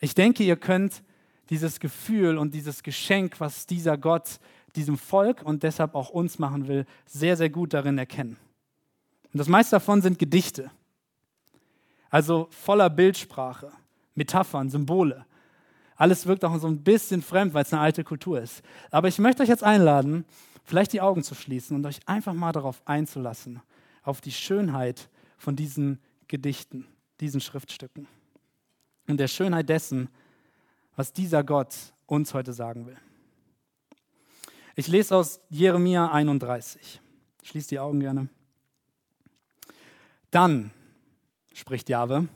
Ich 0.01 0.15
denke, 0.15 0.43
ihr 0.43 0.57
könnt 0.57 1.03
dieses 1.49 1.79
Gefühl 1.79 2.37
und 2.37 2.53
dieses 2.53 2.83
Geschenk, 2.83 3.39
was 3.39 3.65
dieser 3.65 3.97
Gott 3.97 4.39
diesem 4.75 4.97
Volk 4.97 5.41
und 5.43 5.63
deshalb 5.63 5.95
auch 5.95 6.09
uns 6.09 6.39
machen 6.39 6.67
will, 6.67 6.85
sehr, 7.05 7.37
sehr 7.37 7.49
gut 7.49 7.73
darin 7.73 7.97
erkennen. 7.97 8.37
Und 9.31 9.37
das 9.37 9.47
meiste 9.47 9.71
davon 9.71 10.01
sind 10.01 10.19
Gedichte. 10.19 10.71
Also 12.09 12.47
voller 12.51 12.89
Bildsprache, 12.89 13.71
Metaphern, 14.15 14.69
Symbole. 14.69 15.25
Alles 15.95 16.25
wirkt 16.25 16.45
auch 16.45 16.57
so 16.59 16.67
ein 16.67 16.83
bisschen 16.83 17.21
fremd, 17.21 17.53
weil 17.53 17.63
es 17.63 17.73
eine 17.73 17.81
alte 17.81 18.03
Kultur 18.03 18.39
ist. 18.41 18.61
Aber 18.89 19.07
ich 19.07 19.19
möchte 19.19 19.43
euch 19.43 19.49
jetzt 19.49 19.63
einladen, 19.63 20.25
vielleicht 20.69 20.93
die 20.93 21.01
Augen 21.01 21.23
zu 21.23 21.33
schließen 21.33 21.75
und 21.75 21.83
euch 21.87 21.99
einfach 22.05 22.35
mal 22.35 22.51
darauf 22.51 22.83
einzulassen, 22.85 23.59
auf 24.03 24.21
die 24.21 24.31
Schönheit 24.31 25.09
von 25.39 25.55
diesen 25.55 25.99
Gedichten, 26.27 26.85
diesen 27.19 27.41
Schriftstücken 27.41 28.07
und 29.07 29.17
der 29.17 29.27
Schönheit 29.27 29.67
dessen, 29.67 30.09
was 30.95 31.11
dieser 31.11 31.43
Gott 31.43 31.75
uns 32.05 32.35
heute 32.35 32.53
sagen 32.53 32.85
will. 32.85 32.97
Ich 34.75 34.87
lese 34.87 35.15
aus 35.15 35.39
Jeremia 35.49 36.11
31. 36.11 37.01
Schließ 37.41 37.65
die 37.65 37.79
Augen 37.79 37.99
gerne. 37.99 38.29
Dann, 40.29 40.69
spricht 41.51 41.89
Jahwe, 41.89 42.27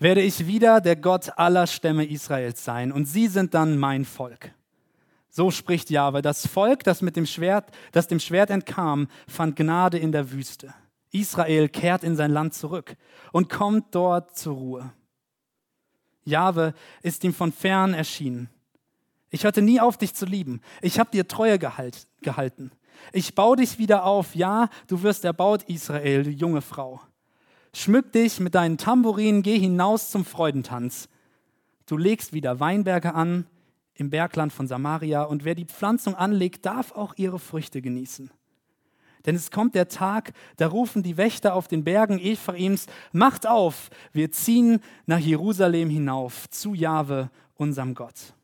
werde 0.00 0.20
ich 0.20 0.48
wieder 0.48 0.80
der 0.80 0.96
Gott 0.96 1.38
aller 1.38 1.68
Stämme 1.68 2.06
Israels 2.06 2.64
sein 2.64 2.90
und 2.90 3.04
sie 3.04 3.28
sind 3.28 3.54
dann 3.54 3.78
mein 3.78 4.04
Volk. 4.04 4.52
So 5.34 5.50
spricht 5.50 5.88
Jahwe, 5.88 6.20
das 6.20 6.46
Volk, 6.46 6.84
das 6.84 7.00
mit 7.00 7.16
dem 7.16 7.24
Schwert, 7.24 7.70
das 7.92 8.06
dem 8.06 8.20
Schwert 8.20 8.50
entkam, 8.50 9.08
fand 9.26 9.56
Gnade 9.56 9.96
in 9.96 10.12
der 10.12 10.30
Wüste. 10.30 10.74
Israel 11.10 11.70
kehrt 11.70 12.04
in 12.04 12.16
sein 12.16 12.30
Land 12.30 12.52
zurück 12.52 12.96
und 13.32 13.48
kommt 13.48 13.94
dort 13.94 14.36
zur 14.36 14.54
Ruhe. 14.54 14.92
Jahwe 16.24 16.74
ist 17.00 17.24
ihm 17.24 17.32
von 17.32 17.50
fern 17.50 17.94
erschienen. 17.94 18.50
Ich 19.30 19.44
hörte 19.44 19.62
nie 19.62 19.80
auf, 19.80 19.96
dich 19.96 20.12
zu 20.12 20.26
lieben. 20.26 20.60
Ich 20.82 20.98
habe 20.98 21.10
dir 21.10 21.26
Treue 21.26 21.58
gehalt, 21.58 22.06
gehalten. 22.20 22.70
Ich 23.14 23.34
baue 23.34 23.56
dich 23.56 23.78
wieder 23.78 24.04
auf. 24.04 24.34
Ja, 24.34 24.68
du 24.86 25.02
wirst 25.02 25.24
erbaut, 25.24 25.62
Israel, 25.62 26.24
du 26.24 26.30
junge 26.30 26.60
Frau. 26.60 27.00
Schmück 27.72 28.12
dich 28.12 28.38
mit 28.38 28.54
deinen 28.54 28.76
Tambourinen, 28.76 29.42
geh 29.42 29.58
hinaus 29.58 30.10
zum 30.10 30.26
Freudentanz. 30.26 31.08
Du 31.86 31.96
legst 31.96 32.34
wieder 32.34 32.60
Weinberge 32.60 33.14
an, 33.14 33.46
im 33.94 34.10
Bergland 34.10 34.52
von 34.52 34.66
Samaria, 34.66 35.22
und 35.22 35.44
wer 35.44 35.54
die 35.54 35.64
Pflanzung 35.66 36.14
anlegt, 36.14 36.66
darf 36.66 36.92
auch 36.92 37.14
ihre 37.16 37.38
Früchte 37.38 37.82
genießen. 37.82 38.30
Denn 39.26 39.36
es 39.36 39.50
kommt 39.50 39.74
der 39.74 39.88
Tag, 39.88 40.32
da 40.56 40.66
rufen 40.66 41.02
die 41.02 41.16
Wächter 41.16 41.54
auf 41.54 41.68
den 41.68 41.84
Bergen 41.84 42.18
Ephraims, 42.18 42.86
macht 43.12 43.46
auf, 43.46 43.90
wir 44.12 44.32
ziehen 44.32 44.80
nach 45.06 45.18
Jerusalem 45.20 45.90
hinauf, 45.90 46.48
zu 46.50 46.74
Jahwe, 46.74 47.30
unserem 47.54 47.94
Gott. 47.94 48.34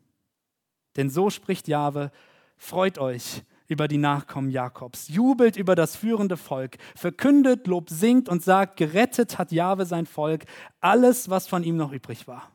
Denn 0.95 1.09
so 1.09 1.29
spricht 1.29 1.67
Jahwe, 1.67 2.11
freut 2.57 2.97
euch 2.97 3.43
über 3.67 3.87
die 3.87 3.97
Nachkommen 3.97 4.49
Jakobs, 4.49 5.09
jubelt 5.09 5.55
über 5.57 5.75
das 5.75 5.95
führende 5.95 6.37
Volk, 6.37 6.77
verkündet, 6.95 7.67
Lob 7.67 7.89
singt 7.89 8.29
und 8.29 8.43
sagt, 8.43 8.77
gerettet 8.77 9.37
hat 9.37 9.51
Jahwe 9.51 9.85
sein 9.85 10.05
Volk, 10.05 10.45
alles, 10.79 11.29
was 11.29 11.47
von 11.47 11.63
ihm 11.63 11.77
noch 11.77 11.91
übrig 11.91 12.27
war. 12.27 12.51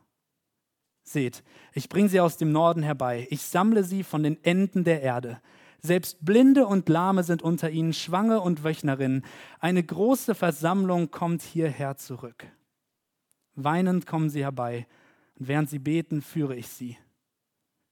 Seht, 1.07 1.43
ich 1.73 1.87
bringe 1.87 2.09
sie 2.09 2.19
aus 2.19 2.35
dem 2.37 2.51
Norden 2.51 2.81
herbei, 2.81 3.27
ich 3.29 3.43
sammle 3.43 3.83
sie 3.83 4.03
von 4.03 4.23
den 4.23 4.43
Enden 4.43 4.83
der 4.83 5.03
Erde. 5.03 5.39
Selbst 5.79 6.25
Blinde 6.25 6.65
und 6.65 6.89
Lahme 6.89 7.23
sind 7.23 7.43
unter 7.43 7.69
ihnen, 7.69 7.93
Schwange 7.93 8.41
und 8.41 8.63
Wöchnerinnen. 8.63 9.23
Eine 9.59 9.83
große 9.83 10.33
Versammlung 10.33 11.11
kommt 11.11 11.43
hierher 11.43 11.95
zurück. 11.95 12.47
Weinend 13.53 14.07
kommen 14.07 14.31
sie 14.31 14.41
herbei, 14.41 14.87
und 15.37 15.47
während 15.47 15.69
sie 15.69 15.77
beten, 15.77 16.23
führe 16.23 16.55
ich 16.55 16.69
sie. 16.69 16.97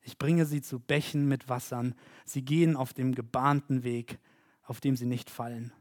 Ich 0.02 0.18
bringe 0.18 0.48
sie 0.48 0.62
zu 0.62 0.80
Bächen 0.80 1.28
mit 1.28 1.50
Wassern. 1.50 1.94
Sie 2.26 2.44
gehen 2.44 2.76
auf 2.76 2.94
dem 2.94 3.14
gebahnten 3.14 3.84
Weg, 3.84 4.18
auf 4.64 4.82
dem 4.82 4.96
sie 4.96 5.06
nicht 5.06 5.30
fallen. 5.30 5.72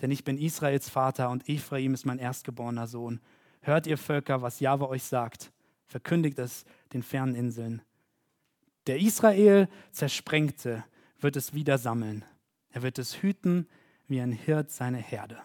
Denn 0.00 0.12
ich 0.12 0.22
bin 0.22 0.38
Israels 0.38 0.88
Vater 0.88 1.28
und 1.30 1.48
Ephraim 1.48 1.92
ist 1.92 2.06
mein 2.06 2.20
erstgeborener 2.20 2.86
Sohn. 2.86 3.20
Hört 3.62 3.88
ihr 3.88 3.98
Völker, 3.98 4.42
was 4.42 4.60
Jahwe 4.60 4.88
euch 4.88 5.02
sagt 5.02 5.50
verkündigt 5.90 6.38
es 6.38 6.64
den 6.92 7.02
fernen 7.02 7.34
Inseln. 7.34 7.82
Der 8.86 9.00
Israel 9.00 9.68
zersprengte 9.90 10.84
wird 11.18 11.36
es 11.36 11.52
wieder 11.52 11.78
sammeln. 11.78 12.24
Er 12.70 12.82
wird 12.82 12.98
es 12.98 13.20
hüten 13.20 13.68
wie 14.06 14.20
ein 14.20 14.32
Hirt 14.32 14.70
seine 14.70 14.98
Herde. 14.98 15.38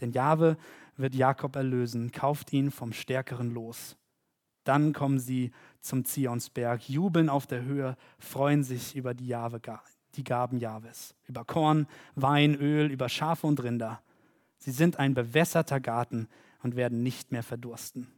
Denn 0.00 0.12
Jahwe 0.12 0.56
wird 0.96 1.14
Jakob 1.14 1.56
erlösen, 1.56 2.12
kauft 2.12 2.52
ihn 2.52 2.70
vom 2.70 2.92
Stärkeren 2.92 3.52
los. 3.52 3.96
Dann 4.64 4.92
kommen 4.92 5.18
sie 5.18 5.52
zum 5.80 6.04
Zionsberg, 6.04 6.88
jubeln 6.88 7.28
auf 7.28 7.46
der 7.46 7.62
Höhe, 7.62 7.96
freuen 8.18 8.62
sich 8.62 8.94
über 8.94 9.14
die, 9.14 9.26
Jahwe, 9.26 9.60
die 10.14 10.24
Gaben 10.24 10.58
Jahwes, 10.58 11.14
über 11.26 11.44
Korn, 11.44 11.86
Wein, 12.14 12.54
Öl, 12.54 12.90
über 12.90 13.08
Schafe 13.08 13.46
und 13.46 13.62
Rinder. 13.62 14.02
Sie 14.58 14.70
sind 14.70 14.98
ein 14.98 15.14
bewässerter 15.14 15.80
Garten 15.80 16.28
und 16.62 16.76
werden 16.76 17.02
nicht 17.02 17.32
mehr 17.32 17.42
verdursten. 17.42 18.10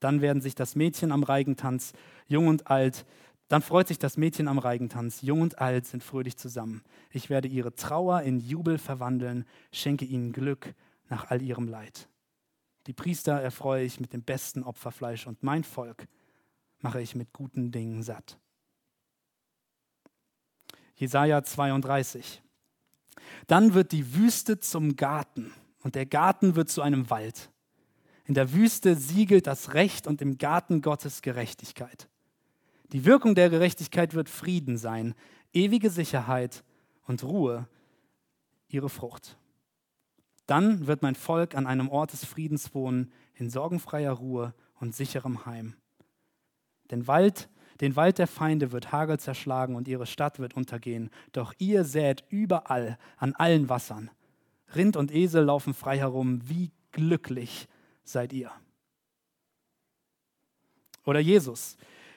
Dann 0.00 0.20
werden 0.20 0.42
sich 0.42 0.54
das 0.54 0.76
Mädchen 0.76 1.12
am 1.12 1.22
Reigentanz, 1.22 1.92
jung 2.26 2.46
und 2.46 2.68
alt, 2.68 3.04
Dann 3.48 3.62
freut 3.62 3.88
sich 3.88 3.98
das 3.98 4.18
Mädchen 4.18 4.46
am 4.46 4.58
Reigentanz, 4.58 5.22
jung 5.22 5.40
und 5.40 5.58
alt 5.58 5.86
sind 5.86 6.02
fröhlich 6.02 6.36
zusammen. 6.36 6.82
Ich 7.10 7.30
werde 7.30 7.48
ihre 7.48 7.74
Trauer 7.74 8.20
in 8.20 8.40
Jubel 8.40 8.76
verwandeln, 8.76 9.46
schenke 9.72 10.04
ihnen 10.04 10.32
Glück 10.32 10.74
nach 11.08 11.30
all 11.30 11.40
ihrem 11.40 11.66
Leid. 11.66 12.08
Die 12.86 12.92
Priester 12.92 13.40
erfreue 13.40 13.84
ich 13.84 14.00
mit 14.00 14.12
dem 14.12 14.22
besten 14.22 14.62
Opferfleisch 14.62 15.26
und 15.26 15.42
mein 15.42 15.64
Volk 15.64 16.06
mache 16.80 17.00
ich 17.00 17.14
mit 17.14 17.32
guten 17.32 17.72
Dingen 17.72 18.02
satt. 18.02 18.38
Jesaja 20.94 21.42
32. 21.42 22.42
Dann 23.46 23.74
wird 23.74 23.92
die 23.92 24.14
Wüste 24.14 24.60
zum 24.60 24.96
Garten 24.96 25.52
und 25.80 25.94
der 25.94 26.06
Garten 26.06 26.54
wird 26.54 26.68
zu 26.68 26.82
einem 26.82 27.08
Wald. 27.08 27.50
In 28.28 28.34
der 28.34 28.52
Wüste 28.52 28.94
siegelt 28.94 29.46
das 29.46 29.72
Recht 29.72 30.06
und 30.06 30.20
im 30.20 30.36
Garten 30.36 30.82
Gottes 30.82 31.22
Gerechtigkeit. 31.22 32.10
Die 32.92 33.06
Wirkung 33.06 33.34
der 33.34 33.48
Gerechtigkeit 33.48 34.12
wird 34.12 34.28
Frieden 34.28 34.76
sein, 34.76 35.14
ewige 35.54 35.88
Sicherheit 35.88 36.62
und 37.06 37.24
Ruhe 37.24 37.66
ihre 38.68 38.90
Frucht. 38.90 39.38
Dann 40.46 40.86
wird 40.86 41.00
mein 41.00 41.14
Volk 41.14 41.54
an 41.54 41.66
einem 41.66 41.88
Ort 41.88 42.12
des 42.12 42.26
Friedens 42.26 42.74
wohnen, 42.74 43.10
in 43.34 43.48
sorgenfreier 43.48 44.12
Ruhe 44.12 44.54
und 44.78 44.94
sicherem 44.94 45.46
Heim. 45.46 45.74
Den 46.90 47.06
Wald, 47.06 47.48
den 47.80 47.96
Wald 47.96 48.18
der 48.18 48.26
Feinde 48.26 48.72
wird 48.72 48.92
Hagel 48.92 49.18
zerschlagen 49.18 49.74
und 49.74 49.88
ihre 49.88 50.06
Stadt 50.06 50.38
wird 50.38 50.54
untergehen. 50.54 51.08
Doch 51.32 51.54
ihr 51.56 51.84
sät 51.84 52.24
überall 52.28 52.98
an 53.16 53.34
allen 53.36 53.70
Wassern. 53.70 54.10
Rind 54.74 54.98
und 54.98 55.14
Esel 55.14 55.44
laufen 55.44 55.72
frei 55.72 55.96
herum. 55.96 56.46
Wie 56.46 56.72
glücklich 56.92 57.68
seid 58.08 58.32
ihr. 58.32 58.50
Oder 61.04 61.20
Jesus 61.20 61.76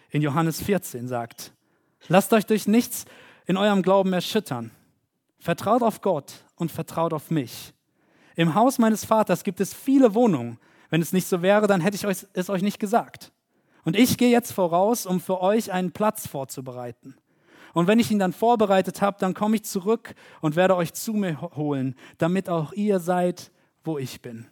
in 0.10 0.22
Johannes 0.22 0.62
14 0.62 1.08
sagt, 1.08 1.54
lasst 2.08 2.34
euch 2.34 2.46
durch 2.46 2.68
nichts 2.68 3.06
in 3.46 3.58
eurem 3.58 3.82
Glauben 3.82 4.12
erschüttern. 4.14 4.72
Vertraut 5.40 5.82
auf 5.82 6.02
Gott 6.02 6.46
und 6.56 6.72
vertraut 6.72 7.14
auf 7.14 7.32
mich. 7.32 7.74
Im 8.36 8.56
Haus 8.56 8.78
meines 8.78 9.06
Vaters 9.06 9.44
gibt 9.44 9.60
es 9.60 9.74
viele 9.74 10.14
Wohnungen. 10.14 10.60
Wenn 10.90 11.02
es 11.02 11.14
nicht 11.14 11.28
so 11.28 11.42
wäre, 11.42 11.68
dann 11.68 11.82
hätte 11.82 11.96
ich 11.96 12.26
es 12.34 12.50
euch 12.50 12.62
nicht 12.62 12.80
gesagt. 12.80 13.32
Und 13.84 13.96
ich 13.96 14.18
gehe 14.18 14.30
jetzt 14.30 14.52
voraus, 14.52 15.06
um 15.06 15.20
für 15.20 15.42
euch 15.42 15.72
einen 15.72 15.92
Platz 15.92 16.28
vorzubereiten. 16.28 17.16
Und 17.74 17.88
wenn 17.88 18.00
ich 18.00 18.12
ihn 18.12 18.20
dann 18.20 18.34
vorbereitet 18.34 19.02
habe, 19.02 19.18
dann 19.20 19.34
komme 19.34 19.56
ich 19.56 19.64
zurück 19.64 20.14
und 20.42 20.56
werde 20.56 20.76
euch 20.76 20.94
zu 20.94 21.14
mir 21.14 21.42
holen, 21.56 21.96
damit 22.18 22.50
auch 22.50 22.74
ihr 22.74 23.00
seid, 23.00 23.52
wo 23.84 23.98
ich 23.98 24.22
bin. 24.22 24.48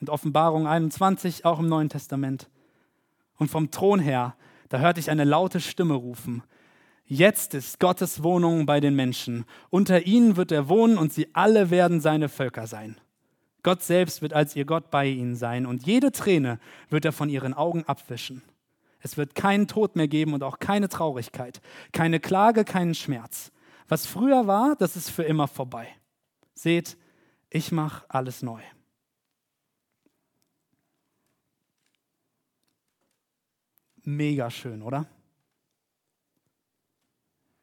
Und 0.00 0.10
Offenbarung 0.10 0.66
21, 0.66 1.44
auch 1.44 1.58
im 1.58 1.68
Neuen 1.68 1.88
Testament. 1.88 2.48
Und 3.36 3.50
vom 3.50 3.70
Thron 3.70 4.00
her, 4.00 4.36
da 4.68 4.78
hörte 4.78 5.00
ich 5.00 5.10
eine 5.10 5.24
laute 5.24 5.60
Stimme 5.60 5.94
rufen. 5.94 6.42
Jetzt 7.06 7.54
ist 7.54 7.78
Gottes 7.78 8.22
Wohnung 8.22 8.66
bei 8.66 8.80
den 8.80 8.96
Menschen. 8.96 9.44
Unter 9.70 10.06
ihnen 10.06 10.36
wird 10.36 10.50
er 10.50 10.68
wohnen 10.68 10.98
und 10.98 11.12
sie 11.12 11.28
alle 11.34 11.70
werden 11.70 12.00
seine 12.00 12.28
Völker 12.28 12.66
sein. 12.66 12.96
Gott 13.62 13.82
selbst 13.82 14.22
wird 14.22 14.32
als 14.32 14.54
ihr 14.54 14.64
Gott 14.64 14.90
bei 14.90 15.06
ihnen 15.06 15.36
sein 15.36 15.66
und 15.66 15.86
jede 15.86 16.12
Träne 16.12 16.58
wird 16.88 17.04
er 17.04 17.12
von 17.12 17.28
ihren 17.28 17.54
Augen 17.54 17.84
abwischen. 17.84 18.42
Es 19.00 19.16
wird 19.16 19.34
keinen 19.34 19.68
Tod 19.68 19.94
mehr 19.96 20.08
geben 20.08 20.34
und 20.34 20.42
auch 20.42 20.58
keine 20.58 20.88
Traurigkeit, 20.88 21.60
keine 21.92 22.18
Klage, 22.18 22.64
keinen 22.64 22.94
Schmerz. 22.94 23.52
Was 23.88 24.06
früher 24.06 24.46
war, 24.46 24.74
das 24.76 24.96
ist 24.96 25.10
für 25.10 25.22
immer 25.22 25.46
vorbei. 25.46 25.88
Seht, 26.54 26.96
ich 27.50 27.70
mache 27.70 28.04
alles 28.08 28.42
neu. 28.42 28.60
Mega 34.06 34.48
schön, 34.50 34.82
oder? 34.82 35.04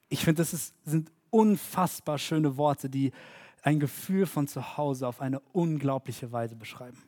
Ich 0.09 0.25
finde, 0.25 0.41
das 0.43 0.73
sind 0.83 1.09
unfassbar 1.29 2.17
schöne 2.17 2.57
Worte, 2.57 2.89
die 2.89 3.13
ein 3.61 3.79
Gefühl 3.79 4.25
von 4.25 4.45
zu 4.45 4.77
Hause 4.77 5.07
auf 5.07 5.21
eine 5.21 5.39
unglaubliche 5.53 6.33
Weise 6.33 6.57
beschreiben. 6.57 7.01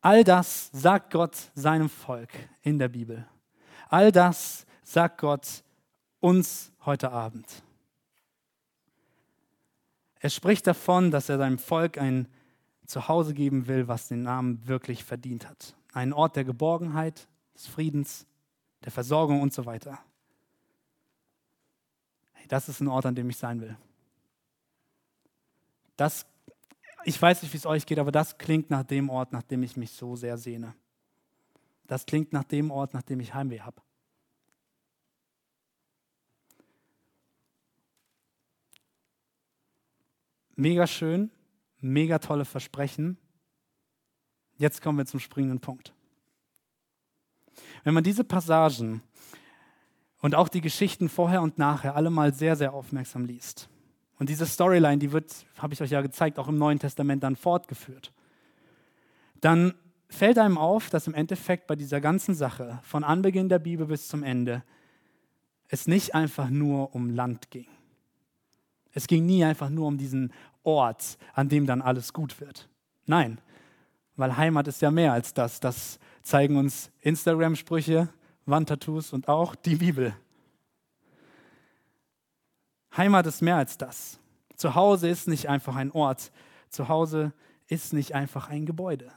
All 0.00 0.24
das 0.24 0.70
sagt 0.72 1.12
Gott 1.12 1.36
seinem 1.54 1.90
Volk 1.90 2.30
in 2.62 2.78
der 2.78 2.88
Bibel. 2.88 3.28
All 3.90 4.10
das 4.10 4.66
sagt 4.82 5.20
Gott 5.20 5.62
uns 6.20 6.72
heute 6.86 7.12
Abend. 7.12 7.62
Er 10.20 10.30
spricht 10.30 10.66
davon, 10.66 11.10
dass 11.10 11.28
er 11.28 11.36
seinem 11.36 11.58
Volk 11.58 11.98
ein 11.98 12.28
Zuhause 12.86 13.34
geben 13.34 13.66
will, 13.66 13.88
was 13.88 14.08
den 14.08 14.22
Namen 14.22 14.66
wirklich 14.66 15.04
verdient 15.04 15.46
hat. 15.46 15.76
Einen 15.92 16.12
Ort 16.12 16.36
der 16.36 16.44
Geborgenheit, 16.44 17.28
des 17.54 17.66
Friedens, 17.66 18.26
der 18.84 18.92
Versorgung 18.92 19.42
und 19.42 19.52
so 19.52 19.66
weiter 19.66 19.98
das 22.52 22.68
ist 22.68 22.80
ein 22.80 22.88
Ort, 22.88 23.06
an 23.06 23.14
dem 23.14 23.30
ich 23.30 23.38
sein 23.38 23.62
will. 23.62 23.78
Das, 25.96 26.26
ich 27.06 27.20
weiß 27.20 27.42
nicht, 27.42 27.50
wie 27.54 27.56
es 27.56 27.64
euch 27.64 27.86
geht, 27.86 27.98
aber 27.98 28.12
das 28.12 28.36
klingt 28.36 28.68
nach 28.68 28.82
dem 28.82 29.08
Ort, 29.08 29.32
nach 29.32 29.42
dem 29.42 29.62
ich 29.62 29.74
mich 29.78 29.92
so 29.92 30.16
sehr 30.16 30.36
sehne. 30.36 30.74
Das 31.86 32.04
klingt 32.04 32.34
nach 32.34 32.44
dem 32.44 32.70
Ort, 32.70 32.92
nach 32.92 33.00
dem 33.00 33.20
ich 33.20 33.32
Heimweh 33.32 33.60
habe. 33.60 33.80
Mega 40.54 40.86
schön, 40.86 41.30
mega 41.80 42.18
tolle 42.18 42.44
Versprechen. 42.44 43.16
Jetzt 44.62 44.80
kommen 44.80 44.96
wir 44.96 45.06
zum 45.06 45.18
springenden 45.18 45.58
Punkt. 45.58 45.92
Wenn 47.82 47.94
man 47.94 48.04
diese 48.04 48.22
Passagen 48.22 49.02
und 50.20 50.36
auch 50.36 50.48
die 50.48 50.60
Geschichten 50.60 51.08
vorher 51.08 51.42
und 51.42 51.58
nachher 51.58 51.96
alle 51.96 52.10
mal 52.10 52.32
sehr, 52.32 52.54
sehr 52.54 52.72
aufmerksam 52.72 53.24
liest. 53.24 53.68
Und 54.20 54.28
diese 54.28 54.46
Storyline, 54.46 54.98
die 54.98 55.10
wird, 55.10 55.34
habe 55.58 55.74
ich 55.74 55.82
euch 55.82 55.90
ja 55.90 56.00
gezeigt, 56.00 56.38
auch 56.38 56.46
im 56.46 56.58
Neuen 56.58 56.78
Testament 56.78 57.24
dann 57.24 57.34
fortgeführt. 57.34 58.12
Dann 59.40 59.74
fällt 60.08 60.38
einem 60.38 60.58
auf, 60.58 60.90
dass 60.90 61.08
im 61.08 61.14
Endeffekt 61.14 61.66
bei 61.66 61.74
dieser 61.74 62.00
ganzen 62.00 62.36
Sache, 62.36 62.78
von 62.84 63.02
Anbeginn 63.02 63.48
der 63.48 63.58
Bibel 63.58 63.86
bis 63.86 64.06
zum 64.06 64.22
Ende, 64.22 64.62
es 65.66 65.88
nicht 65.88 66.14
einfach 66.14 66.50
nur 66.50 66.94
um 66.94 67.10
Land 67.10 67.50
ging. 67.50 67.66
Es 68.92 69.08
ging 69.08 69.26
nie 69.26 69.44
einfach 69.44 69.70
nur 69.70 69.88
um 69.88 69.98
diesen 69.98 70.32
Ort, 70.62 71.18
an 71.34 71.48
dem 71.48 71.66
dann 71.66 71.82
alles 71.82 72.12
gut 72.12 72.40
wird. 72.40 72.68
Nein, 73.06 73.40
weil 74.16 74.36
Heimat 74.36 74.68
ist 74.68 74.82
ja 74.82 74.90
mehr 74.90 75.12
als 75.12 75.34
das. 75.34 75.60
Das 75.60 75.98
zeigen 76.22 76.56
uns 76.56 76.90
Instagram-Sprüche, 77.00 78.08
Wandtattoos 78.46 79.12
und 79.12 79.28
auch 79.28 79.54
die 79.54 79.76
Bibel. 79.76 80.14
Heimat 82.96 83.26
ist 83.26 83.40
mehr 83.40 83.56
als 83.56 83.78
das. 83.78 84.18
Zuhause 84.56 85.08
ist 85.08 85.28
nicht 85.28 85.48
einfach 85.48 85.76
ein 85.76 85.90
Ort. 85.92 86.30
Zuhause 86.68 87.32
ist 87.66 87.92
nicht 87.92 88.14
einfach 88.14 88.48
ein 88.48 88.66
Gebäude. 88.66 89.10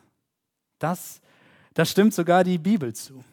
Das, 0.79 1.21
das 1.73 1.91
stimmt 1.91 2.13
sogar 2.13 2.43
die 2.43 2.57
Bibel 2.57 2.93
zu. 2.93 3.23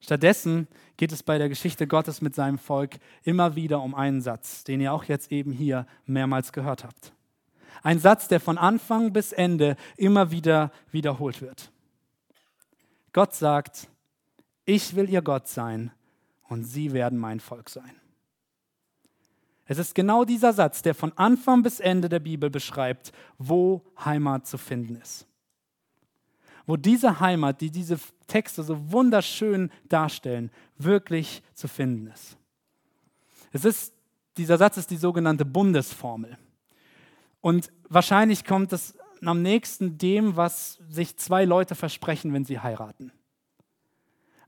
Stattdessen 0.00 0.66
geht 0.96 1.12
es 1.12 1.22
bei 1.22 1.38
der 1.38 1.48
Geschichte 1.48 1.86
Gottes 1.86 2.20
mit 2.22 2.34
seinem 2.34 2.58
Volk 2.58 2.98
immer 3.22 3.54
wieder 3.54 3.80
um 3.80 3.94
einen 3.94 4.20
Satz, 4.20 4.64
den 4.64 4.80
ihr 4.80 4.92
auch 4.92 5.04
jetzt 5.04 5.30
eben 5.30 5.52
hier 5.52 5.86
mehrmals 6.06 6.52
gehört 6.52 6.82
habt. 6.82 7.12
Ein 7.82 7.98
Satz, 7.98 8.28
der 8.28 8.40
von 8.40 8.58
Anfang 8.58 9.12
bis 9.12 9.32
Ende 9.32 9.76
immer 9.96 10.30
wieder 10.30 10.72
wiederholt 10.90 11.40
wird. 11.40 11.70
Gott 13.12 13.34
sagt, 13.34 13.88
ich 14.64 14.94
will 14.94 15.08
ihr 15.10 15.22
Gott 15.22 15.48
sein 15.48 15.90
und 16.48 16.64
sie 16.64 16.92
werden 16.92 17.18
mein 17.18 17.40
Volk 17.40 17.68
sein. 17.68 17.94
Es 19.66 19.78
ist 19.78 19.94
genau 19.94 20.24
dieser 20.24 20.52
Satz, 20.52 20.82
der 20.82 20.94
von 20.94 21.12
Anfang 21.16 21.62
bis 21.62 21.80
Ende 21.80 22.08
der 22.08 22.20
Bibel 22.20 22.50
beschreibt, 22.50 23.12
wo 23.38 23.82
Heimat 24.04 24.46
zu 24.46 24.58
finden 24.58 24.96
ist. 24.96 25.26
Wo 26.66 26.76
diese 26.76 27.20
Heimat, 27.20 27.60
die 27.60 27.70
diese 27.70 27.98
Texte 28.26 28.62
so 28.62 28.92
wunderschön 28.92 29.70
darstellen, 29.88 30.50
wirklich 30.78 31.42
zu 31.54 31.68
finden 31.68 32.08
ist. 32.08 32.36
Es 33.52 33.64
ist 33.64 33.94
dieser 34.36 34.56
Satz 34.56 34.78
ist 34.78 34.90
die 34.90 34.96
sogenannte 34.96 35.44
Bundesformel. 35.44 36.38
Und 37.42 37.70
wahrscheinlich 37.90 38.46
kommt 38.46 38.72
es 38.72 38.94
am 39.22 39.42
nächsten 39.42 39.98
dem, 39.98 40.36
was 40.36 40.78
sich 40.88 41.18
zwei 41.18 41.44
Leute 41.44 41.74
versprechen, 41.74 42.32
wenn 42.32 42.46
sie 42.46 42.60
heiraten 42.60 43.12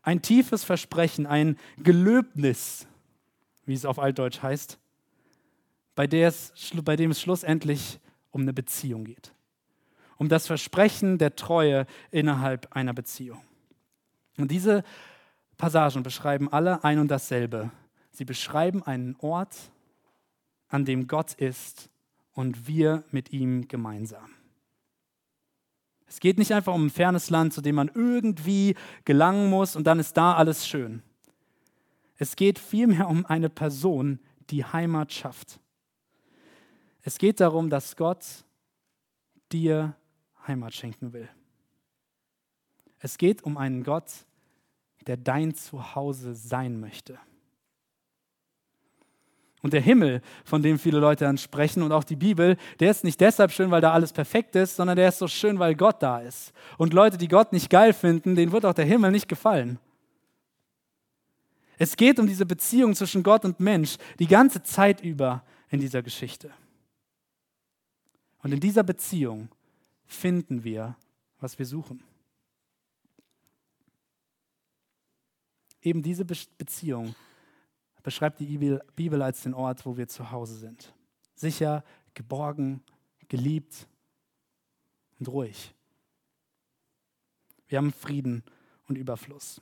ein 0.04 0.22
tiefes 0.22 0.62
Versprechen, 0.64 1.26
ein 1.26 1.56
Gelöbnis, 1.78 2.86
wie 3.64 3.72
es 3.72 3.84
auf 3.84 3.98
Altdeutsch 3.98 4.42
heißt, 4.42 4.78
bei, 5.94 6.06
es, 6.06 6.52
bei 6.84 6.96
dem 6.96 7.10
es 7.10 7.20
schlussendlich 7.20 7.98
um 8.30 8.42
eine 8.42 8.52
Beziehung 8.52 9.04
geht. 9.04 9.32
Um 10.16 10.28
das 10.28 10.46
Versprechen 10.46 11.18
der 11.18 11.34
Treue 11.34 11.86
innerhalb 12.10 12.74
einer 12.76 12.92
Beziehung. 12.92 13.40
Und 14.36 14.50
diese 14.50 14.84
Passagen 15.56 16.02
beschreiben 16.02 16.52
alle 16.52 16.84
ein 16.84 16.98
und 16.98 17.08
dasselbe. 17.08 17.70
Sie 18.10 18.24
beschreiben 18.24 18.82
einen 18.82 19.16
Ort, 19.20 19.56
an 20.68 20.84
dem 20.84 21.06
Gott 21.06 21.34
ist 21.34 21.88
und 22.34 22.66
wir 22.66 23.04
mit 23.10 23.32
ihm 23.32 23.66
gemeinsam. 23.68 24.30
Es 26.06 26.20
geht 26.20 26.38
nicht 26.38 26.52
einfach 26.52 26.74
um 26.74 26.86
ein 26.86 26.90
fernes 26.90 27.30
Land, 27.30 27.54
zu 27.54 27.60
dem 27.60 27.76
man 27.76 27.90
irgendwie 27.92 28.76
gelangen 29.04 29.50
muss 29.50 29.74
und 29.74 29.84
dann 29.84 29.98
ist 29.98 30.16
da 30.16 30.34
alles 30.34 30.66
schön. 30.66 31.02
Es 32.16 32.36
geht 32.36 32.58
vielmehr 32.58 33.08
um 33.08 33.26
eine 33.26 33.48
Person, 33.48 34.20
die 34.50 34.64
Heimat 34.64 35.12
schafft. 35.12 35.58
Es 37.02 37.18
geht 37.18 37.40
darum, 37.40 37.70
dass 37.70 37.96
Gott 37.96 38.44
dir 39.52 39.96
Heimat 40.46 40.74
schenken 40.74 41.12
will. 41.12 41.28
Es 42.98 43.18
geht 43.18 43.42
um 43.42 43.56
einen 43.56 43.82
Gott, 43.82 44.10
der 45.06 45.16
dein 45.16 45.54
Zuhause 45.54 46.34
sein 46.34 46.80
möchte. 46.80 47.18
Und 49.64 49.72
der 49.72 49.80
Himmel, 49.80 50.20
von 50.44 50.60
dem 50.60 50.78
viele 50.78 50.98
Leute 50.98 51.24
dann 51.24 51.38
sprechen 51.38 51.82
und 51.82 51.90
auch 51.90 52.04
die 52.04 52.16
Bibel, 52.16 52.58
der 52.80 52.90
ist 52.90 53.02
nicht 53.02 53.18
deshalb 53.18 53.50
schön, 53.50 53.70
weil 53.70 53.80
da 53.80 53.94
alles 53.94 54.12
perfekt 54.12 54.54
ist, 54.56 54.76
sondern 54.76 54.94
der 54.94 55.08
ist 55.08 55.18
so 55.18 55.26
schön, 55.26 55.58
weil 55.58 55.74
Gott 55.74 56.02
da 56.02 56.18
ist. 56.18 56.52
Und 56.76 56.92
Leute, 56.92 57.16
die 57.16 57.28
Gott 57.28 57.50
nicht 57.50 57.70
geil 57.70 57.94
finden, 57.94 58.34
denen 58.34 58.52
wird 58.52 58.66
auch 58.66 58.74
der 58.74 58.84
Himmel 58.84 59.10
nicht 59.10 59.26
gefallen. 59.26 59.78
Es 61.78 61.96
geht 61.96 62.18
um 62.18 62.26
diese 62.26 62.44
Beziehung 62.44 62.94
zwischen 62.94 63.22
Gott 63.22 63.46
und 63.46 63.58
Mensch 63.58 63.96
die 64.18 64.26
ganze 64.26 64.62
Zeit 64.62 65.00
über 65.00 65.42
in 65.70 65.80
dieser 65.80 66.02
Geschichte. 66.02 66.50
Und 68.42 68.52
in 68.52 68.60
dieser 68.60 68.82
Beziehung 68.82 69.48
finden 70.04 70.62
wir, 70.62 70.94
was 71.40 71.58
wir 71.58 71.64
suchen. 71.64 72.02
Eben 75.80 76.02
diese 76.02 76.26
Beziehung 76.26 77.14
beschreibt 78.04 78.38
die 78.38 78.78
Bibel 78.94 79.22
als 79.22 79.42
den 79.42 79.54
Ort, 79.54 79.84
wo 79.84 79.96
wir 79.96 80.06
zu 80.06 80.30
Hause 80.30 80.54
sind. 80.54 80.94
Sicher, 81.34 81.82
geborgen, 82.12 82.82
geliebt 83.28 83.88
und 85.18 85.28
ruhig. 85.28 85.74
Wir 87.66 87.78
haben 87.78 87.92
Frieden 87.92 88.44
und 88.86 88.96
Überfluss. 88.96 89.60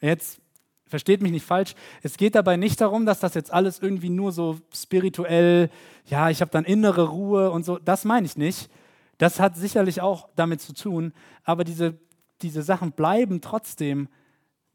Jetzt 0.00 0.40
versteht 0.86 1.22
mich 1.22 1.32
nicht 1.32 1.46
falsch, 1.46 1.74
es 2.02 2.16
geht 2.16 2.34
dabei 2.34 2.56
nicht 2.56 2.80
darum, 2.80 3.06
dass 3.06 3.20
das 3.20 3.34
jetzt 3.34 3.52
alles 3.52 3.78
irgendwie 3.78 4.10
nur 4.10 4.32
so 4.32 4.58
spirituell, 4.72 5.70
ja, 6.06 6.30
ich 6.30 6.40
habe 6.40 6.50
dann 6.50 6.64
innere 6.64 7.08
Ruhe 7.08 7.50
und 7.50 7.64
so, 7.64 7.78
das 7.78 8.04
meine 8.04 8.26
ich 8.26 8.36
nicht. 8.36 8.70
Das 9.18 9.38
hat 9.38 9.56
sicherlich 9.56 10.00
auch 10.00 10.28
damit 10.34 10.60
zu 10.60 10.72
tun, 10.72 11.12
aber 11.44 11.64
diese, 11.64 11.98
diese 12.42 12.62
Sachen 12.62 12.92
bleiben 12.92 13.40
trotzdem 13.40 14.08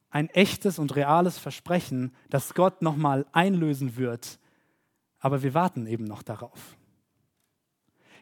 ein 0.10 0.30
echtes 0.30 0.80
und 0.80 0.96
reales 0.96 1.38
Versprechen, 1.38 2.14
das 2.30 2.54
Gott 2.54 2.82
nochmal 2.82 3.26
einlösen 3.32 3.98
wird. 3.98 4.40
Aber 5.20 5.44
wir 5.44 5.54
warten 5.54 5.86
eben 5.88 6.06
noch 6.06 6.24
darauf. 6.24 6.78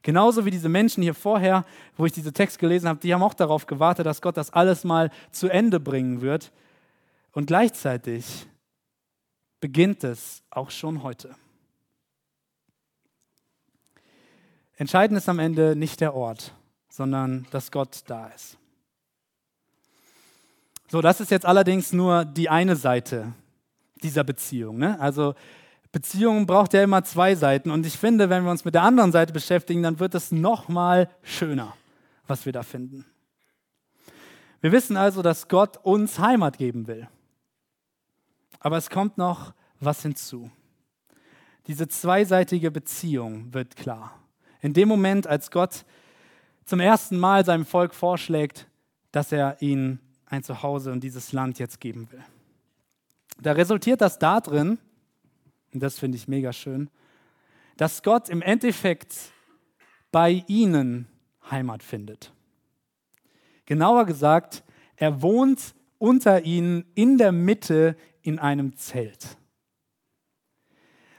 Genauso 0.02 0.46
wie 0.46 0.52
diese 0.52 0.70
Menschen 0.70 1.04
hier 1.04 1.14
vorher, 1.14 1.66
wo 1.96 2.06
ich 2.06 2.12
diese 2.12 2.34
Text 2.34 2.60
gelesen 2.60 2.88
habe, 2.88 3.00
die 3.00 3.14
haben 3.14 3.24
auch 3.24 3.34
darauf 3.34 3.66
gewartet, 3.66 4.06
dass 4.06 4.22
Gott 4.22 4.38
das 4.38 4.52
alles 4.52 4.84
mal 4.84 5.12
zu 5.32 5.50
Ende 5.50 5.80
bringen 5.80 6.22
wird. 6.22 6.52
Und 7.32 7.48
gleichzeitig 7.48 8.48
beginnt 9.60 10.04
es 10.04 10.44
auch 10.50 10.72
schon 10.72 11.04
heute. 11.04 11.36
Entscheidend 14.76 15.18
ist 15.18 15.28
am 15.28 15.40
Ende 15.40 15.76
nicht 15.76 16.02
der 16.02 16.14
Ort, 16.14 16.54
sondern 16.90 17.48
dass 17.52 17.72
Gott 17.72 18.04
da 18.08 18.28
ist. 18.28 18.58
So, 20.90 21.02
das 21.02 21.20
ist 21.20 21.32
jetzt 21.32 21.46
allerdings 21.46 21.92
nur 21.92 22.24
die 22.24 22.50
eine 22.50 22.76
Seite 22.76 23.34
dieser 24.02 24.24
Beziehung. 24.24 24.78
Ne? 24.78 25.00
Also 25.00 25.36
Beziehungen 25.92 26.46
braucht 26.46 26.74
ja 26.74 26.84
immer 26.84 27.04
zwei 27.04 27.36
Seiten. 27.36 27.72
Und 27.72 27.86
ich 27.86 27.98
finde, 27.98 28.30
wenn 28.30 28.44
wir 28.44 28.52
uns 28.52 28.64
mit 28.64 28.74
der 28.74 28.84
anderen 28.84 29.12
Seite 29.12 29.34
beschäftigen, 29.34 29.84
dann 29.84 30.00
wird 30.00 30.16
es 30.16 30.32
noch 30.32 30.70
mal 30.70 31.10
schöner, 31.24 31.74
was 32.28 32.46
wir 32.46 32.54
da 32.54 32.64
finden. 32.64 33.06
Wir 34.62 34.72
wissen 34.72 34.98
also, 34.98 35.22
dass 35.22 35.48
Gott 35.48 35.78
uns 35.84 36.20
Heimat 36.20 36.58
geben 36.58 36.88
will. 36.88 37.08
Aber 38.60 38.78
es 38.78 38.90
kommt 38.90 39.18
noch 39.18 39.54
was 39.80 40.02
hinzu. 40.02 40.50
Diese 41.68 41.88
zweiseitige 41.88 42.72
Beziehung 42.72 43.54
wird 43.54 43.76
klar. 43.76 44.18
In 44.62 44.74
dem 44.74 44.88
Moment, 44.88 45.28
als 45.28 45.52
Gott 45.52 45.86
zum 46.66 46.80
ersten 46.80 47.18
Mal 47.18 47.46
seinem 47.46 47.66
Volk 47.66 47.94
vorschlägt, 47.94 48.68
dass 49.12 49.32
er 49.32 49.62
ihnen 49.62 50.00
ein 50.30 50.44
Zuhause 50.44 50.92
und 50.92 51.04
dieses 51.04 51.32
Land 51.32 51.60
jetzt 51.60 51.80
geben 51.80 52.12
will. 52.12 52.24
Da 53.42 53.54
resultiert 53.54 54.02
das 54.02 54.20
darin, 54.20 54.78
und 55.74 55.82
das 55.82 56.00
finde 56.00 56.18
ich 56.18 56.28
mega 56.28 56.54
schön, 56.54 56.90
dass 57.78 58.04
Gott 58.04 58.30
im 58.30 58.42
Endeffekt 58.42 59.16
bei 60.12 60.44
ihnen 60.48 61.08
Heimat 61.50 61.84
findet. 61.84 62.32
Genauer 63.66 64.06
gesagt, 64.06 64.64
er 64.96 65.22
wohnt 65.22 65.76
unter 66.00 66.44
ihnen 66.44 66.86
in 66.96 67.18
der 67.18 67.32
Mitte 67.32 67.96
in 68.22 68.40
einem 68.40 68.76
Zelt. 68.76 69.38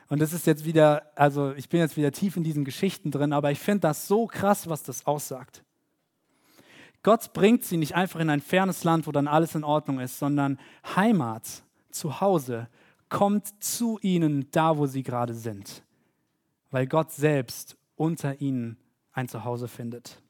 Und 0.08 0.20
das 0.20 0.32
ist 0.32 0.46
jetzt 0.46 0.64
wieder, 0.64 1.12
also 1.14 1.52
ich 1.52 1.68
bin 1.68 1.80
jetzt 1.80 1.96
wieder 1.96 2.12
tief 2.12 2.36
in 2.36 2.44
diesen 2.44 2.64
Geschichten 2.64 3.10
drin, 3.10 3.32
aber 3.32 3.50
ich 3.50 3.58
finde 3.58 3.80
das 3.80 4.08
so 4.08 4.26
krass, 4.26 4.68
was 4.68 4.82
das 4.82 5.06
aussagt. 5.06 5.62
Gott 7.02 7.32
bringt 7.32 7.64
sie 7.64 7.76
nicht 7.76 7.94
einfach 7.94 8.20
in 8.20 8.30
ein 8.30 8.40
fernes 8.40 8.84
Land, 8.84 9.06
wo 9.06 9.12
dann 9.12 9.28
alles 9.28 9.54
in 9.54 9.64
Ordnung 9.64 10.00
ist, 10.00 10.18
sondern 10.18 10.58
Heimat, 10.96 11.62
Zuhause, 11.90 12.68
kommt 13.08 13.62
zu 13.62 13.98
ihnen 14.02 14.50
da, 14.50 14.76
wo 14.76 14.86
sie 14.86 15.02
gerade 15.02 15.34
sind, 15.34 15.82
weil 16.70 16.86
Gott 16.86 17.12
selbst 17.12 17.76
unter 17.96 18.40
ihnen 18.40 18.76
ein 19.12 19.28
Zuhause 19.28 19.68
findet. 19.68 20.20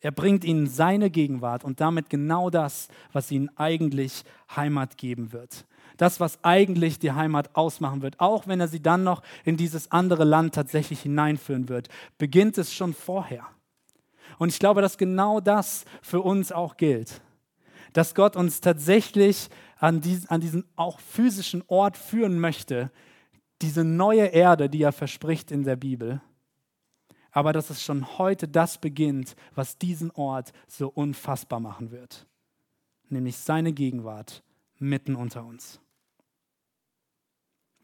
Er 0.00 0.10
bringt 0.10 0.44
ihnen 0.44 0.66
seine 0.66 1.10
Gegenwart 1.10 1.62
und 1.62 1.80
damit 1.80 2.10
genau 2.10 2.50
das, 2.50 2.88
was 3.12 3.30
ihnen 3.30 3.50
eigentlich 3.56 4.24
Heimat 4.54 4.98
geben 4.98 5.32
wird. 5.32 5.64
Das, 5.96 6.18
was 6.18 6.42
eigentlich 6.42 6.98
die 6.98 7.12
Heimat 7.12 7.54
ausmachen 7.54 8.02
wird, 8.02 8.18
auch 8.18 8.48
wenn 8.48 8.58
er 8.58 8.66
sie 8.66 8.82
dann 8.82 9.04
noch 9.04 9.22
in 9.44 9.56
dieses 9.56 9.92
andere 9.92 10.24
Land 10.24 10.56
tatsächlich 10.56 11.02
hineinführen 11.02 11.68
wird, 11.68 11.88
beginnt 12.18 12.58
es 12.58 12.74
schon 12.74 12.94
vorher. 12.94 13.46
Und 14.38 14.48
ich 14.48 14.58
glaube, 14.58 14.80
dass 14.82 14.98
genau 14.98 15.40
das 15.40 15.84
für 16.00 16.20
uns 16.20 16.52
auch 16.52 16.76
gilt. 16.76 17.20
Dass 17.92 18.14
Gott 18.14 18.36
uns 18.36 18.60
tatsächlich 18.60 19.48
an, 19.78 20.00
diesen, 20.00 20.28
an 20.30 20.40
diesen 20.40 20.64
auch 20.76 21.00
physischen 21.00 21.62
Ort 21.66 21.96
führen 21.96 22.38
möchte, 22.38 22.90
diese 23.60 23.84
neue 23.84 24.26
Erde, 24.26 24.70
die 24.70 24.82
er 24.82 24.92
verspricht 24.92 25.50
in 25.50 25.64
der 25.64 25.76
Bibel. 25.76 26.20
Aber 27.30 27.52
dass 27.52 27.70
es 27.70 27.82
schon 27.82 28.18
heute 28.18 28.48
das 28.48 28.78
beginnt, 28.78 29.36
was 29.54 29.78
diesen 29.78 30.10
Ort 30.12 30.52
so 30.66 30.88
unfassbar 30.88 31.60
machen 31.60 31.90
wird. 31.90 32.26
Nämlich 33.08 33.36
seine 33.36 33.72
Gegenwart 33.72 34.42
mitten 34.78 35.14
unter 35.14 35.44
uns. 35.44 35.81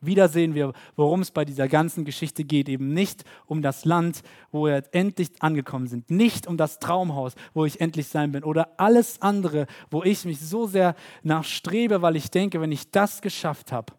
Wieder 0.01 0.29
sehen 0.29 0.55
wir, 0.55 0.73
worum 0.95 1.23
es 1.23 1.31
bei 1.31 1.45
dieser 1.45 1.67
ganzen 1.69 2.05
Geschichte 2.05 2.45
geht. 2.45 2.69
Eben 2.69 2.95
nicht 2.95 3.25
um 3.47 3.63
das 3.63 3.85
Land, 3.85 4.23
wo 4.53 4.67
wir 4.67 4.85
endlich 4.93 5.31
angekommen 5.41 5.89
sind. 5.89 6.11
Nicht 6.11 6.47
um 6.47 6.57
das 6.57 6.79
Traumhaus, 6.79 7.35
wo 7.53 7.65
ich 7.65 7.81
endlich 7.81 8.09
sein 8.09 8.33
bin. 8.33 8.45
Oder 8.45 8.79
alles 8.79 9.21
andere, 9.21 9.67
wo 9.91 10.05
ich 10.05 10.25
mich 10.25 10.41
so 10.41 10.67
sehr 10.67 10.95
nachstrebe, 11.23 12.01
weil 12.01 12.17
ich 12.17 12.31
denke, 12.31 12.61
wenn 12.61 12.73
ich 12.73 12.91
das 12.91 13.23
geschafft 13.23 13.73
habe, 13.73 13.93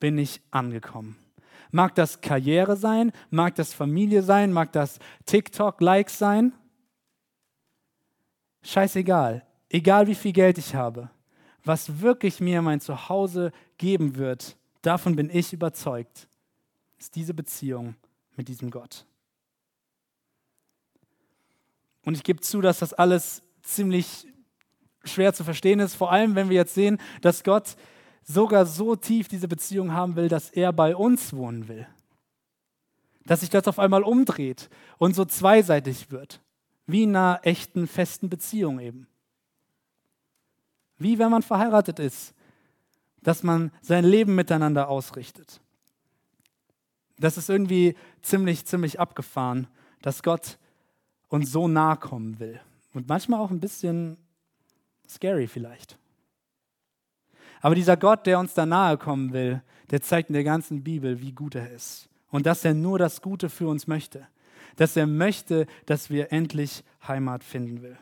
bin 0.00 0.16
ich 0.16 0.40
angekommen. 0.50 1.16
Mag 1.70 1.94
das 1.94 2.20
Karriere 2.20 2.76
sein, 2.76 3.12
mag 3.30 3.54
das 3.56 3.74
Familie 3.74 4.22
sein, 4.22 4.52
mag 4.52 4.72
das 4.72 4.98
TikTok-Likes 5.26 6.18
sein. 6.18 6.52
Scheißegal. 8.62 9.44
Egal 9.68 10.06
wie 10.06 10.14
viel 10.14 10.32
Geld 10.32 10.58
ich 10.58 10.74
habe. 10.74 11.10
Was 11.64 12.00
wirklich 12.00 12.40
mir 12.40 12.62
mein 12.62 12.80
Zuhause 12.80 13.52
geben 13.76 14.16
wird, 14.16 14.56
davon 14.86 15.16
bin 15.16 15.30
ich 15.30 15.52
überzeugt, 15.52 16.28
ist 16.98 17.14
diese 17.16 17.34
Beziehung 17.34 17.96
mit 18.36 18.48
diesem 18.48 18.70
Gott. 18.70 19.04
Und 22.04 22.14
ich 22.14 22.22
gebe 22.22 22.40
zu, 22.40 22.60
dass 22.60 22.78
das 22.78 22.94
alles 22.94 23.42
ziemlich 23.62 24.26
schwer 25.04 25.34
zu 25.34 25.44
verstehen 25.44 25.80
ist, 25.80 25.94
vor 25.94 26.12
allem 26.12 26.34
wenn 26.34 26.48
wir 26.48 26.56
jetzt 26.56 26.74
sehen, 26.74 26.98
dass 27.20 27.42
Gott 27.42 27.76
sogar 28.22 28.64
so 28.64 28.96
tief 28.96 29.28
diese 29.28 29.48
Beziehung 29.48 29.92
haben 29.92 30.16
will, 30.16 30.28
dass 30.28 30.50
er 30.50 30.72
bei 30.72 30.94
uns 30.94 31.32
wohnen 31.32 31.68
will. 31.68 31.86
Dass 33.24 33.40
sich 33.40 33.50
das 33.50 33.66
auf 33.66 33.78
einmal 33.78 34.04
umdreht 34.04 34.70
und 34.98 35.14
so 35.14 35.24
zweiseitig 35.24 36.12
wird, 36.12 36.40
wie 36.86 37.02
in 37.02 37.16
einer 37.16 37.40
echten, 37.42 37.88
festen 37.88 38.28
Beziehung 38.28 38.78
eben. 38.78 39.08
Wie 40.98 41.18
wenn 41.18 41.30
man 41.30 41.42
verheiratet 41.42 41.98
ist 41.98 42.35
dass 43.26 43.42
man 43.42 43.72
sein 43.82 44.04
Leben 44.04 44.36
miteinander 44.36 44.88
ausrichtet. 44.88 45.60
Das 47.18 47.36
ist 47.36 47.50
irgendwie 47.50 47.96
ziemlich, 48.22 48.66
ziemlich 48.66 49.00
abgefahren, 49.00 49.66
dass 50.00 50.22
Gott 50.22 50.58
uns 51.26 51.50
so 51.50 51.66
nahe 51.66 51.96
kommen 51.96 52.38
will. 52.38 52.60
Und 52.94 53.08
manchmal 53.08 53.40
auch 53.40 53.50
ein 53.50 53.58
bisschen 53.58 54.16
scary 55.08 55.48
vielleicht. 55.48 55.98
Aber 57.62 57.74
dieser 57.74 57.96
Gott, 57.96 58.26
der 58.26 58.38
uns 58.38 58.54
da 58.54 58.64
nahe 58.64 58.96
kommen 58.96 59.32
will, 59.32 59.60
der 59.90 60.02
zeigt 60.02 60.30
in 60.30 60.34
der 60.34 60.44
ganzen 60.44 60.84
Bibel, 60.84 61.20
wie 61.20 61.32
gut 61.32 61.56
er 61.56 61.72
ist. 61.72 62.08
Und 62.30 62.46
dass 62.46 62.64
er 62.64 62.74
nur 62.74 62.96
das 62.96 63.22
Gute 63.22 63.50
für 63.50 63.66
uns 63.66 63.88
möchte. 63.88 64.28
dass 64.76 64.96
er 64.96 65.08
möchte, 65.08 65.66
dass 65.86 66.10
wir 66.10 66.32
endlich 66.32 66.84
Heimat 67.08 67.42
finden 67.42 67.82
will. 67.82 67.98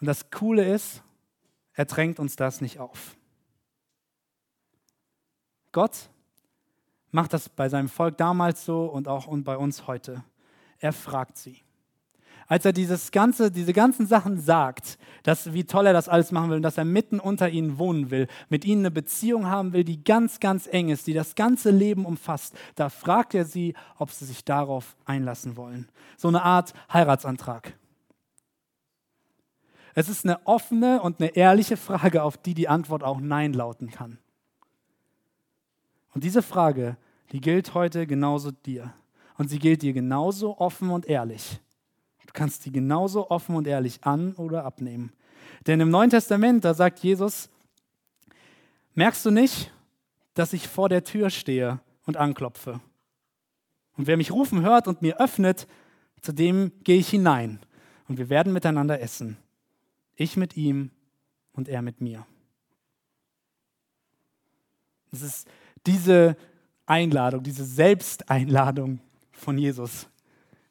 Und 0.00 0.08
das 0.08 0.30
Coole 0.30 0.64
ist, 0.64 1.04
er 1.76 1.84
drängt 1.84 2.18
uns 2.18 2.34
das 2.34 2.60
nicht 2.60 2.80
auf. 2.80 3.16
Gott 5.70 6.10
macht 7.12 7.32
das 7.32 7.48
bei 7.48 7.68
seinem 7.68 7.88
Volk 7.88 8.16
damals 8.18 8.64
so 8.64 8.86
und 8.86 9.06
auch 9.06 9.28
bei 9.38 9.56
uns 9.56 9.86
heute. 9.86 10.24
Er 10.80 10.92
fragt 10.92 11.38
sie 11.38 11.62
als 12.48 12.64
er 12.64 12.72
dieses 12.72 13.10
ganze, 13.10 13.50
diese 13.50 13.72
ganzen 13.72 14.06
Sachen 14.06 14.38
sagt, 14.38 14.98
dass, 15.22 15.52
wie 15.52 15.64
toll 15.64 15.86
er 15.86 15.92
das 15.92 16.08
alles 16.08 16.30
machen 16.32 16.50
will 16.50 16.56
und 16.56 16.62
dass 16.62 16.78
er 16.78 16.84
mitten 16.84 17.18
unter 17.18 17.48
ihnen 17.48 17.78
wohnen 17.78 18.10
will, 18.10 18.28
mit 18.48 18.64
ihnen 18.64 18.82
eine 18.82 18.90
Beziehung 18.90 19.46
haben 19.46 19.72
will, 19.72 19.84
die 19.84 20.02
ganz, 20.02 20.40
ganz 20.40 20.68
eng 20.70 20.88
ist, 20.88 21.06
die 21.06 21.14
das 21.14 21.34
ganze 21.34 21.70
Leben 21.70 22.04
umfasst, 22.04 22.56
da 22.76 22.88
fragt 22.88 23.34
er 23.34 23.44
sie, 23.44 23.74
ob 23.98 24.10
sie 24.10 24.24
sich 24.24 24.44
darauf 24.44 24.96
einlassen 25.04 25.56
wollen. 25.56 25.88
So 26.16 26.28
eine 26.28 26.42
Art 26.42 26.72
Heiratsantrag. 26.92 27.74
Es 29.96 30.08
ist 30.08 30.24
eine 30.24 30.46
offene 30.46 31.02
und 31.02 31.20
eine 31.20 31.34
ehrliche 31.34 31.76
Frage, 31.76 32.22
auf 32.22 32.36
die 32.36 32.54
die 32.54 32.68
Antwort 32.68 33.02
auch 33.02 33.18
Nein 33.18 33.52
lauten 33.52 33.90
kann. 33.90 34.18
Und 36.14 36.22
diese 36.22 36.42
Frage, 36.42 36.96
die 37.32 37.40
gilt 37.40 37.74
heute 37.74 38.06
genauso 38.06 38.52
dir. 38.52 38.94
Und 39.36 39.48
sie 39.48 39.58
gilt 39.58 39.82
dir 39.82 39.92
genauso 39.92 40.58
offen 40.58 40.90
und 40.90 41.06
ehrlich 41.06 41.60
kannst 42.36 42.66
die 42.66 42.70
genauso 42.70 43.30
offen 43.30 43.56
und 43.56 43.66
ehrlich 43.66 44.04
an 44.04 44.34
oder 44.34 44.64
abnehmen. 44.64 45.12
Denn 45.66 45.80
im 45.80 45.90
Neuen 45.90 46.10
Testament, 46.10 46.64
da 46.64 46.74
sagt 46.74 47.00
Jesus, 47.00 47.48
merkst 48.94 49.26
du 49.26 49.32
nicht, 49.32 49.72
dass 50.34 50.52
ich 50.52 50.68
vor 50.68 50.88
der 50.88 51.02
Tür 51.02 51.30
stehe 51.30 51.80
und 52.04 52.16
anklopfe? 52.16 52.80
Und 53.96 54.06
wer 54.06 54.16
mich 54.16 54.30
rufen 54.30 54.62
hört 54.62 54.86
und 54.86 55.02
mir 55.02 55.18
öffnet, 55.18 55.66
zu 56.20 56.32
dem 56.32 56.70
gehe 56.84 56.98
ich 56.98 57.08
hinein 57.08 57.58
und 58.06 58.18
wir 58.18 58.28
werden 58.28 58.52
miteinander 58.52 59.00
essen. 59.00 59.38
Ich 60.16 60.36
mit 60.36 60.56
ihm 60.56 60.90
und 61.52 61.68
er 61.68 61.82
mit 61.82 62.00
mir. 62.00 62.26
Es 65.12 65.22
ist 65.22 65.48
diese 65.86 66.36
Einladung, 66.86 67.42
diese 67.42 67.64
Selbsteinladung 67.64 69.00
von 69.30 69.58
Jesus, 69.58 70.08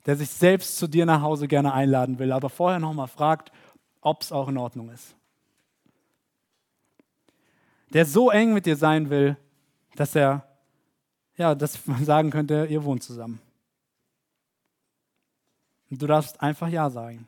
der 0.06 0.16
sich 0.16 0.30
selbst 0.30 0.78
zu 0.78 0.88
dir 0.88 1.06
nach 1.06 1.22
Hause 1.22 1.48
gerne 1.48 1.74
einladen 1.74 2.20
will, 2.20 2.32
aber 2.32 2.50
vorher 2.50 2.80
nochmal 2.80 3.08
fragt, 3.08 3.52
ob 4.02 4.22
es 4.22 4.32
auch 4.32 4.48
in 4.48 4.58
Ordnung 4.58 4.90
ist. 4.90 5.16
Der 7.94 8.06
so 8.06 8.30
eng 8.30 8.54
mit 8.54 8.66
dir 8.66 8.76
sein 8.76 9.10
will, 9.10 9.38
dass 9.96 10.16
er, 10.16 10.46
ja, 11.38 11.56
dass 11.56 11.86
man 11.88 12.04
sagen 12.04 12.30
könnte, 12.30 12.68
ihr 12.70 12.84
wohnt 12.84 13.04
zusammen. 13.04 13.40
Und 15.90 16.02
du 16.02 16.08
darfst 16.08 16.42
einfach 16.42 16.68
Ja 16.68 16.90
sagen 16.90 17.28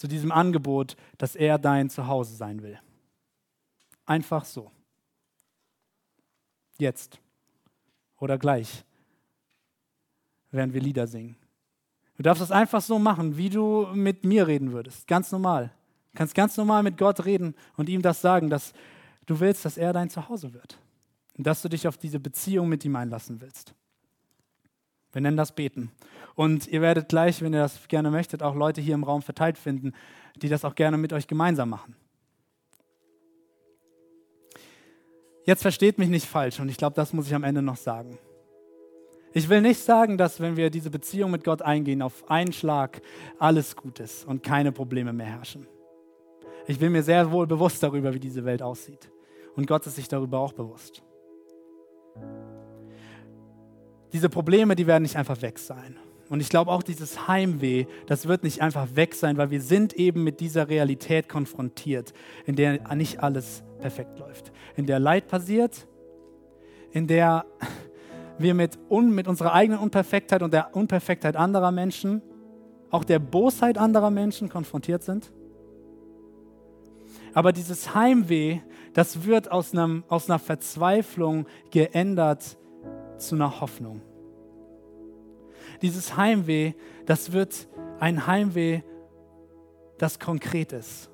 zu 0.00 0.08
diesem 0.08 0.32
Angebot, 0.32 0.96
dass 1.18 1.36
er 1.36 1.58
dein 1.58 1.90
Zuhause 1.90 2.34
sein 2.34 2.62
will. 2.62 2.78
Einfach 4.06 4.46
so. 4.46 4.70
Jetzt 6.78 7.20
oder 8.18 8.38
gleich, 8.38 8.82
während 10.50 10.72
wir 10.72 10.80
Lieder 10.80 11.06
singen. 11.06 11.36
Du 12.16 12.22
darfst 12.22 12.40
das 12.40 12.50
einfach 12.50 12.80
so 12.80 12.98
machen, 12.98 13.36
wie 13.36 13.50
du 13.50 13.88
mit 13.92 14.24
mir 14.24 14.46
reden 14.46 14.72
würdest. 14.72 15.06
Ganz 15.06 15.32
normal. 15.32 15.70
Du 16.12 16.18
kannst 16.18 16.34
ganz 16.34 16.56
normal 16.56 16.82
mit 16.82 16.96
Gott 16.96 17.26
reden 17.26 17.54
und 17.76 17.90
ihm 17.90 18.00
das 18.00 18.22
sagen, 18.22 18.48
dass 18.48 18.72
du 19.26 19.38
willst, 19.38 19.66
dass 19.66 19.76
er 19.76 19.92
dein 19.92 20.08
Zuhause 20.08 20.54
wird. 20.54 20.78
Und 21.36 21.46
dass 21.46 21.60
du 21.60 21.68
dich 21.68 21.86
auf 21.86 21.98
diese 21.98 22.20
Beziehung 22.20 22.70
mit 22.70 22.86
ihm 22.86 22.96
einlassen 22.96 23.42
willst. 23.42 23.74
Wir 25.12 25.20
nennen 25.20 25.36
das 25.36 25.52
Beten. 25.52 25.90
Und 26.34 26.68
ihr 26.68 26.80
werdet 26.80 27.08
gleich, 27.08 27.42
wenn 27.42 27.52
ihr 27.52 27.60
das 27.60 27.88
gerne 27.88 28.10
möchtet, 28.10 28.42
auch 28.42 28.54
Leute 28.54 28.80
hier 28.80 28.94
im 28.94 29.04
Raum 29.04 29.22
verteilt 29.22 29.58
finden, 29.58 29.92
die 30.36 30.48
das 30.48 30.64
auch 30.64 30.74
gerne 30.74 30.96
mit 30.96 31.12
euch 31.12 31.26
gemeinsam 31.26 31.70
machen. 31.70 31.96
Jetzt 35.44 35.62
versteht 35.62 35.98
mich 35.98 36.08
nicht 36.08 36.26
falsch 36.26 36.60
und 36.60 36.68
ich 36.68 36.76
glaube, 36.76 36.94
das 36.94 37.12
muss 37.12 37.26
ich 37.26 37.34
am 37.34 37.44
Ende 37.44 37.62
noch 37.62 37.76
sagen. 37.76 38.18
Ich 39.32 39.48
will 39.48 39.60
nicht 39.60 39.80
sagen, 39.80 40.18
dass 40.18 40.40
wenn 40.40 40.56
wir 40.56 40.70
diese 40.70 40.90
Beziehung 40.90 41.30
mit 41.30 41.44
Gott 41.44 41.62
eingehen, 41.62 42.02
auf 42.02 42.28
einen 42.28 42.52
Schlag 42.52 43.00
alles 43.38 43.76
gut 43.76 44.00
ist 44.00 44.26
und 44.26 44.42
keine 44.42 44.72
Probleme 44.72 45.12
mehr 45.12 45.26
herrschen. 45.26 45.66
Ich 46.66 46.78
bin 46.78 46.92
mir 46.92 47.02
sehr 47.02 47.30
wohl 47.30 47.46
bewusst 47.46 47.82
darüber, 47.82 48.12
wie 48.12 48.20
diese 48.20 48.44
Welt 48.44 48.62
aussieht. 48.62 49.10
Und 49.56 49.66
Gott 49.66 49.86
ist 49.86 49.96
sich 49.96 50.08
darüber 50.08 50.38
auch 50.38 50.52
bewusst. 50.52 51.02
Diese 54.12 54.28
Probleme, 54.28 54.76
die 54.76 54.86
werden 54.86 55.02
nicht 55.02 55.16
einfach 55.16 55.40
weg 55.42 55.58
sein. 55.58 55.96
Und 56.28 56.40
ich 56.40 56.48
glaube 56.48 56.70
auch 56.70 56.84
dieses 56.84 57.26
Heimweh, 57.26 57.86
das 58.06 58.28
wird 58.28 58.44
nicht 58.44 58.62
einfach 58.62 58.94
weg 58.94 59.14
sein, 59.14 59.36
weil 59.36 59.50
wir 59.50 59.60
sind 59.60 59.94
eben 59.94 60.22
mit 60.22 60.38
dieser 60.38 60.68
Realität 60.68 61.28
konfrontiert, 61.28 62.12
in 62.46 62.54
der 62.54 62.94
nicht 62.94 63.20
alles 63.20 63.64
perfekt 63.80 64.18
läuft, 64.20 64.52
in 64.76 64.86
der 64.86 65.00
Leid 65.00 65.26
passiert, 65.26 65.88
in 66.92 67.08
der 67.08 67.46
wir 68.38 68.54
mit, 68.54 68.78
un, 68.88 69.12
mit 69.12 69.26
unserer 69.26 69.52
eigenen 69.52 69.80
Unperfektheit 69.80 70.42
und 70.42 70.52
der 70.52 70.74
Unperfektheit 70.74 71.34
anderer 71.34 71.72
Menschen, 71.72 72.22
auch 72.90 73.04
der 73.04 73.18
Bosheit 73.18 73.76
anderer 73.76 74.10
Menschen 74.10 74.48
konfrontiert 74.48 75.02
sind. 75.02 75.32
Aber 77.34 77.52
dieses 77.52 77.94
Heimweh, 77.94 78.60
das 78.92 79.24
wird 79.24 79.50
aus, 79.50 79.72
einem, 79.72 80.04
aus 80.08 80.30
einer 80.30 80.38
Verzweiflung 80.38 81.46
geändert 81.70 82.56
zu 83.20 83.34
einer 83.34 83.60
Hoffnung. 83.60 84.00
Dieses 85.82 86.16
Heimweh, 86.16 86.74
das 87.06 87.32
wird 87.32 87.68
ein 87.98 88.26
Heimweh, 88.26 88.82
das 89.98 90.18
konkret 90.18 90.72
ist. 90.72 91.10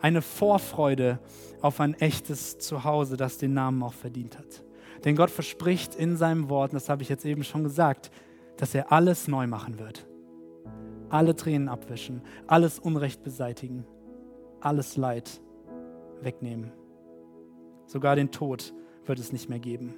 Eine 0.00 0.22
Vorfreude 0.22 1.20
auf 1.60 1.80
ein 1.80 1.94
echtes 1.94 2.58
Zuhause, 2.58 3.16
das 3.16 3.38
den 3.38 3.54
Namen 3.54 3.82
auch 3.82 3.92
verdient 3.92 4.38
hat. 4.38 4.64
Denn 5.04 5.16
Gott 5.16 5.30
verspricht 5.30 5.94
in 5.94 6.16
seinem 6.16 6.48
Wort, 6.48 6.72
das 6.72 6.88
habe 6.88 7.02
ich 7.02 7.08
jetzt 7.08 7.24
eben 7.24 7.44
schon 7.44 7.64
gesagt, 7.64 8.10
dass 8.56 8.74
er 8.74 8.92
alles 8.92 9.28
neu 9.28 9.46
machen 9.46 9.78
wird. 9.78 10.06
Alle 11.08 11.36
Tränen 11.36 11.68
abwischen, 11.68 12.22
alles 12.46 12.78
Unrecht 12.78 13.22
beseitigen, 13.22 13.84
alles 14.60 14.96
Leid 14.96 15.40
wegnehmen. 16.20 16.72
Sogar 17.86 18.16
den 18.16 18.30
Tod 18.30 18.72
wird 19.04 19.18
es 19.18 19.32
nicht 19.32 19.48
mehr 19.48 19.58
geben. 19.58 19.94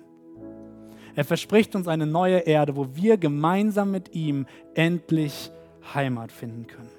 Er 1.16 1.24
verspricht 1.24 1.76
uns 1.76 1.88
eine 1.88 2.06
neue 2.06 2.38
Erde, 2.38 2.76
wo 2.76 2.94
wir 2.94 3.16
gemeinsam 3.16 3.90
mit 3.90 4.14
ihm 4.14 4.46
endlich 4.74 5.50
Heimat 5.94 6.32
finden 6.32 6.66
können. 6.66 6.90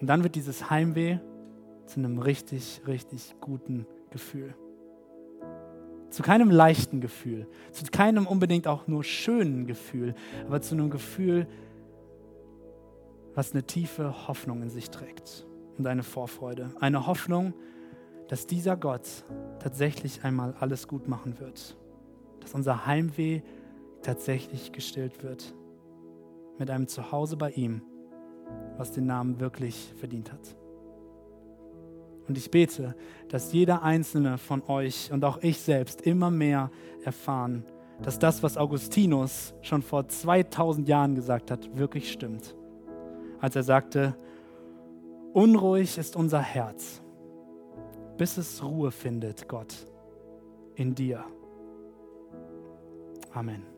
Und 0.00 0.08
dann 0.08 0.22
wird 0.22 0.34
dieses 0.34 0.70
Heimweh 0.70 1.18
zu 1.86 2.00
einem 2.00 2.18
richtig, 2.18 2.82
richtig 2.86 3.34
guten 3.40 3.86
Gefühl. 4.10 4.54
Zu 6.10 6.22
keinem 6.22 6.50
leichten 6.50 7.00
Gefühl, 7.00 7.46
zu 7.72 7.84
keinem 7.90 8.26
unbedingt 8.26 8.68
auch 8.68 8.86
nur 8.86 9.02
schönen 9.02 9.66
Gefühl, 9.66 10.14
aber 10.46 10.60
zu 10.60 10.74
einem 10.74 10.90
Gefühl, 10.90 11.48
was 13.34 13.52
eine 13.52 13.64
tiefe 13.64 14.28
Hoffnung 14.28 14.62
in 14.62 14.70
sich 14.70 14.90
trägt 14.90 15.46
und 15.76 15.86
eine 15.86 16.04
Vorfreude. 16.04 16.70
Eine 16.78 17.06
Hoffnung, 17.06 17.52
dass 18.28 18.46
dieser 18.46 18.76
Gott 18.76 19.24
tatsächlich 19.58 20.22
einmal 20.22 20.54
alles 20.60 20.86
gut 20.86 21.08
machen 21.08 21.40
wird. 21.40 21.76
Dass 22.44 22.52
unser 22.52 22.86
Heimweh 22.86 23.40
tatsächlich 24.02 24.70
gestillt 24.70 25.22
wird. 25.22 25.54
Mit 26.58 26.70
einem 26.70 26.86
Zuhause 26.86 27.38
bei 27.38 27.50
ihm, 27.50 27.80
was 28.76 28.92
den 28.92 29.06
Namen 29.06 29.40
wirklich 29.40 29.94
verdient 29.96 30.30
hat. 30.30 30.54
Und 32.28 32.36
ich 32.36 32.50
bete, 32.50 32.94
dass 33.28 33.52
jeder 33.52 33.82
einzelne 33.82 34.36
von 34.36 34.62
euch 34.68 35.10
und 35.10 35.24
auch 35.24 35.38
ich 35.42 35.58
selbst 35.58 36.02
immer 36.02 36.30
mehr 36.30 36.70
erfahren, 37.02 37.64
dass 38.02 38.18
das, 38.18 38.42
was 38.42 38.58
Augustinus 38.58 39.54
schon 39.62 39.80
vor 39.80 40.06
2000 40.06 40.86
Jahren 40.86 41.14
gesagt 41.14 41.50
hat, 41.50 41.78
wirklich 41.78 42.12
stimmt. 42.12 42.54
Als 43.40 43.56
er 43.56 43.62
sagte, 43.62 44.16
unruhig 45.32 45.96
ist 45.96 46.14
unser 46.14 46.40
Herz, 46.40 47.02
bis 48.18 48.36
es 48.36 48.62
Ruhe 48.62 48.90
findet, 48.90 49.48
Gott, 49.48 49.74
in 50.74 50.94
dir. 50.94 51.24
Amen. 53.36 53.73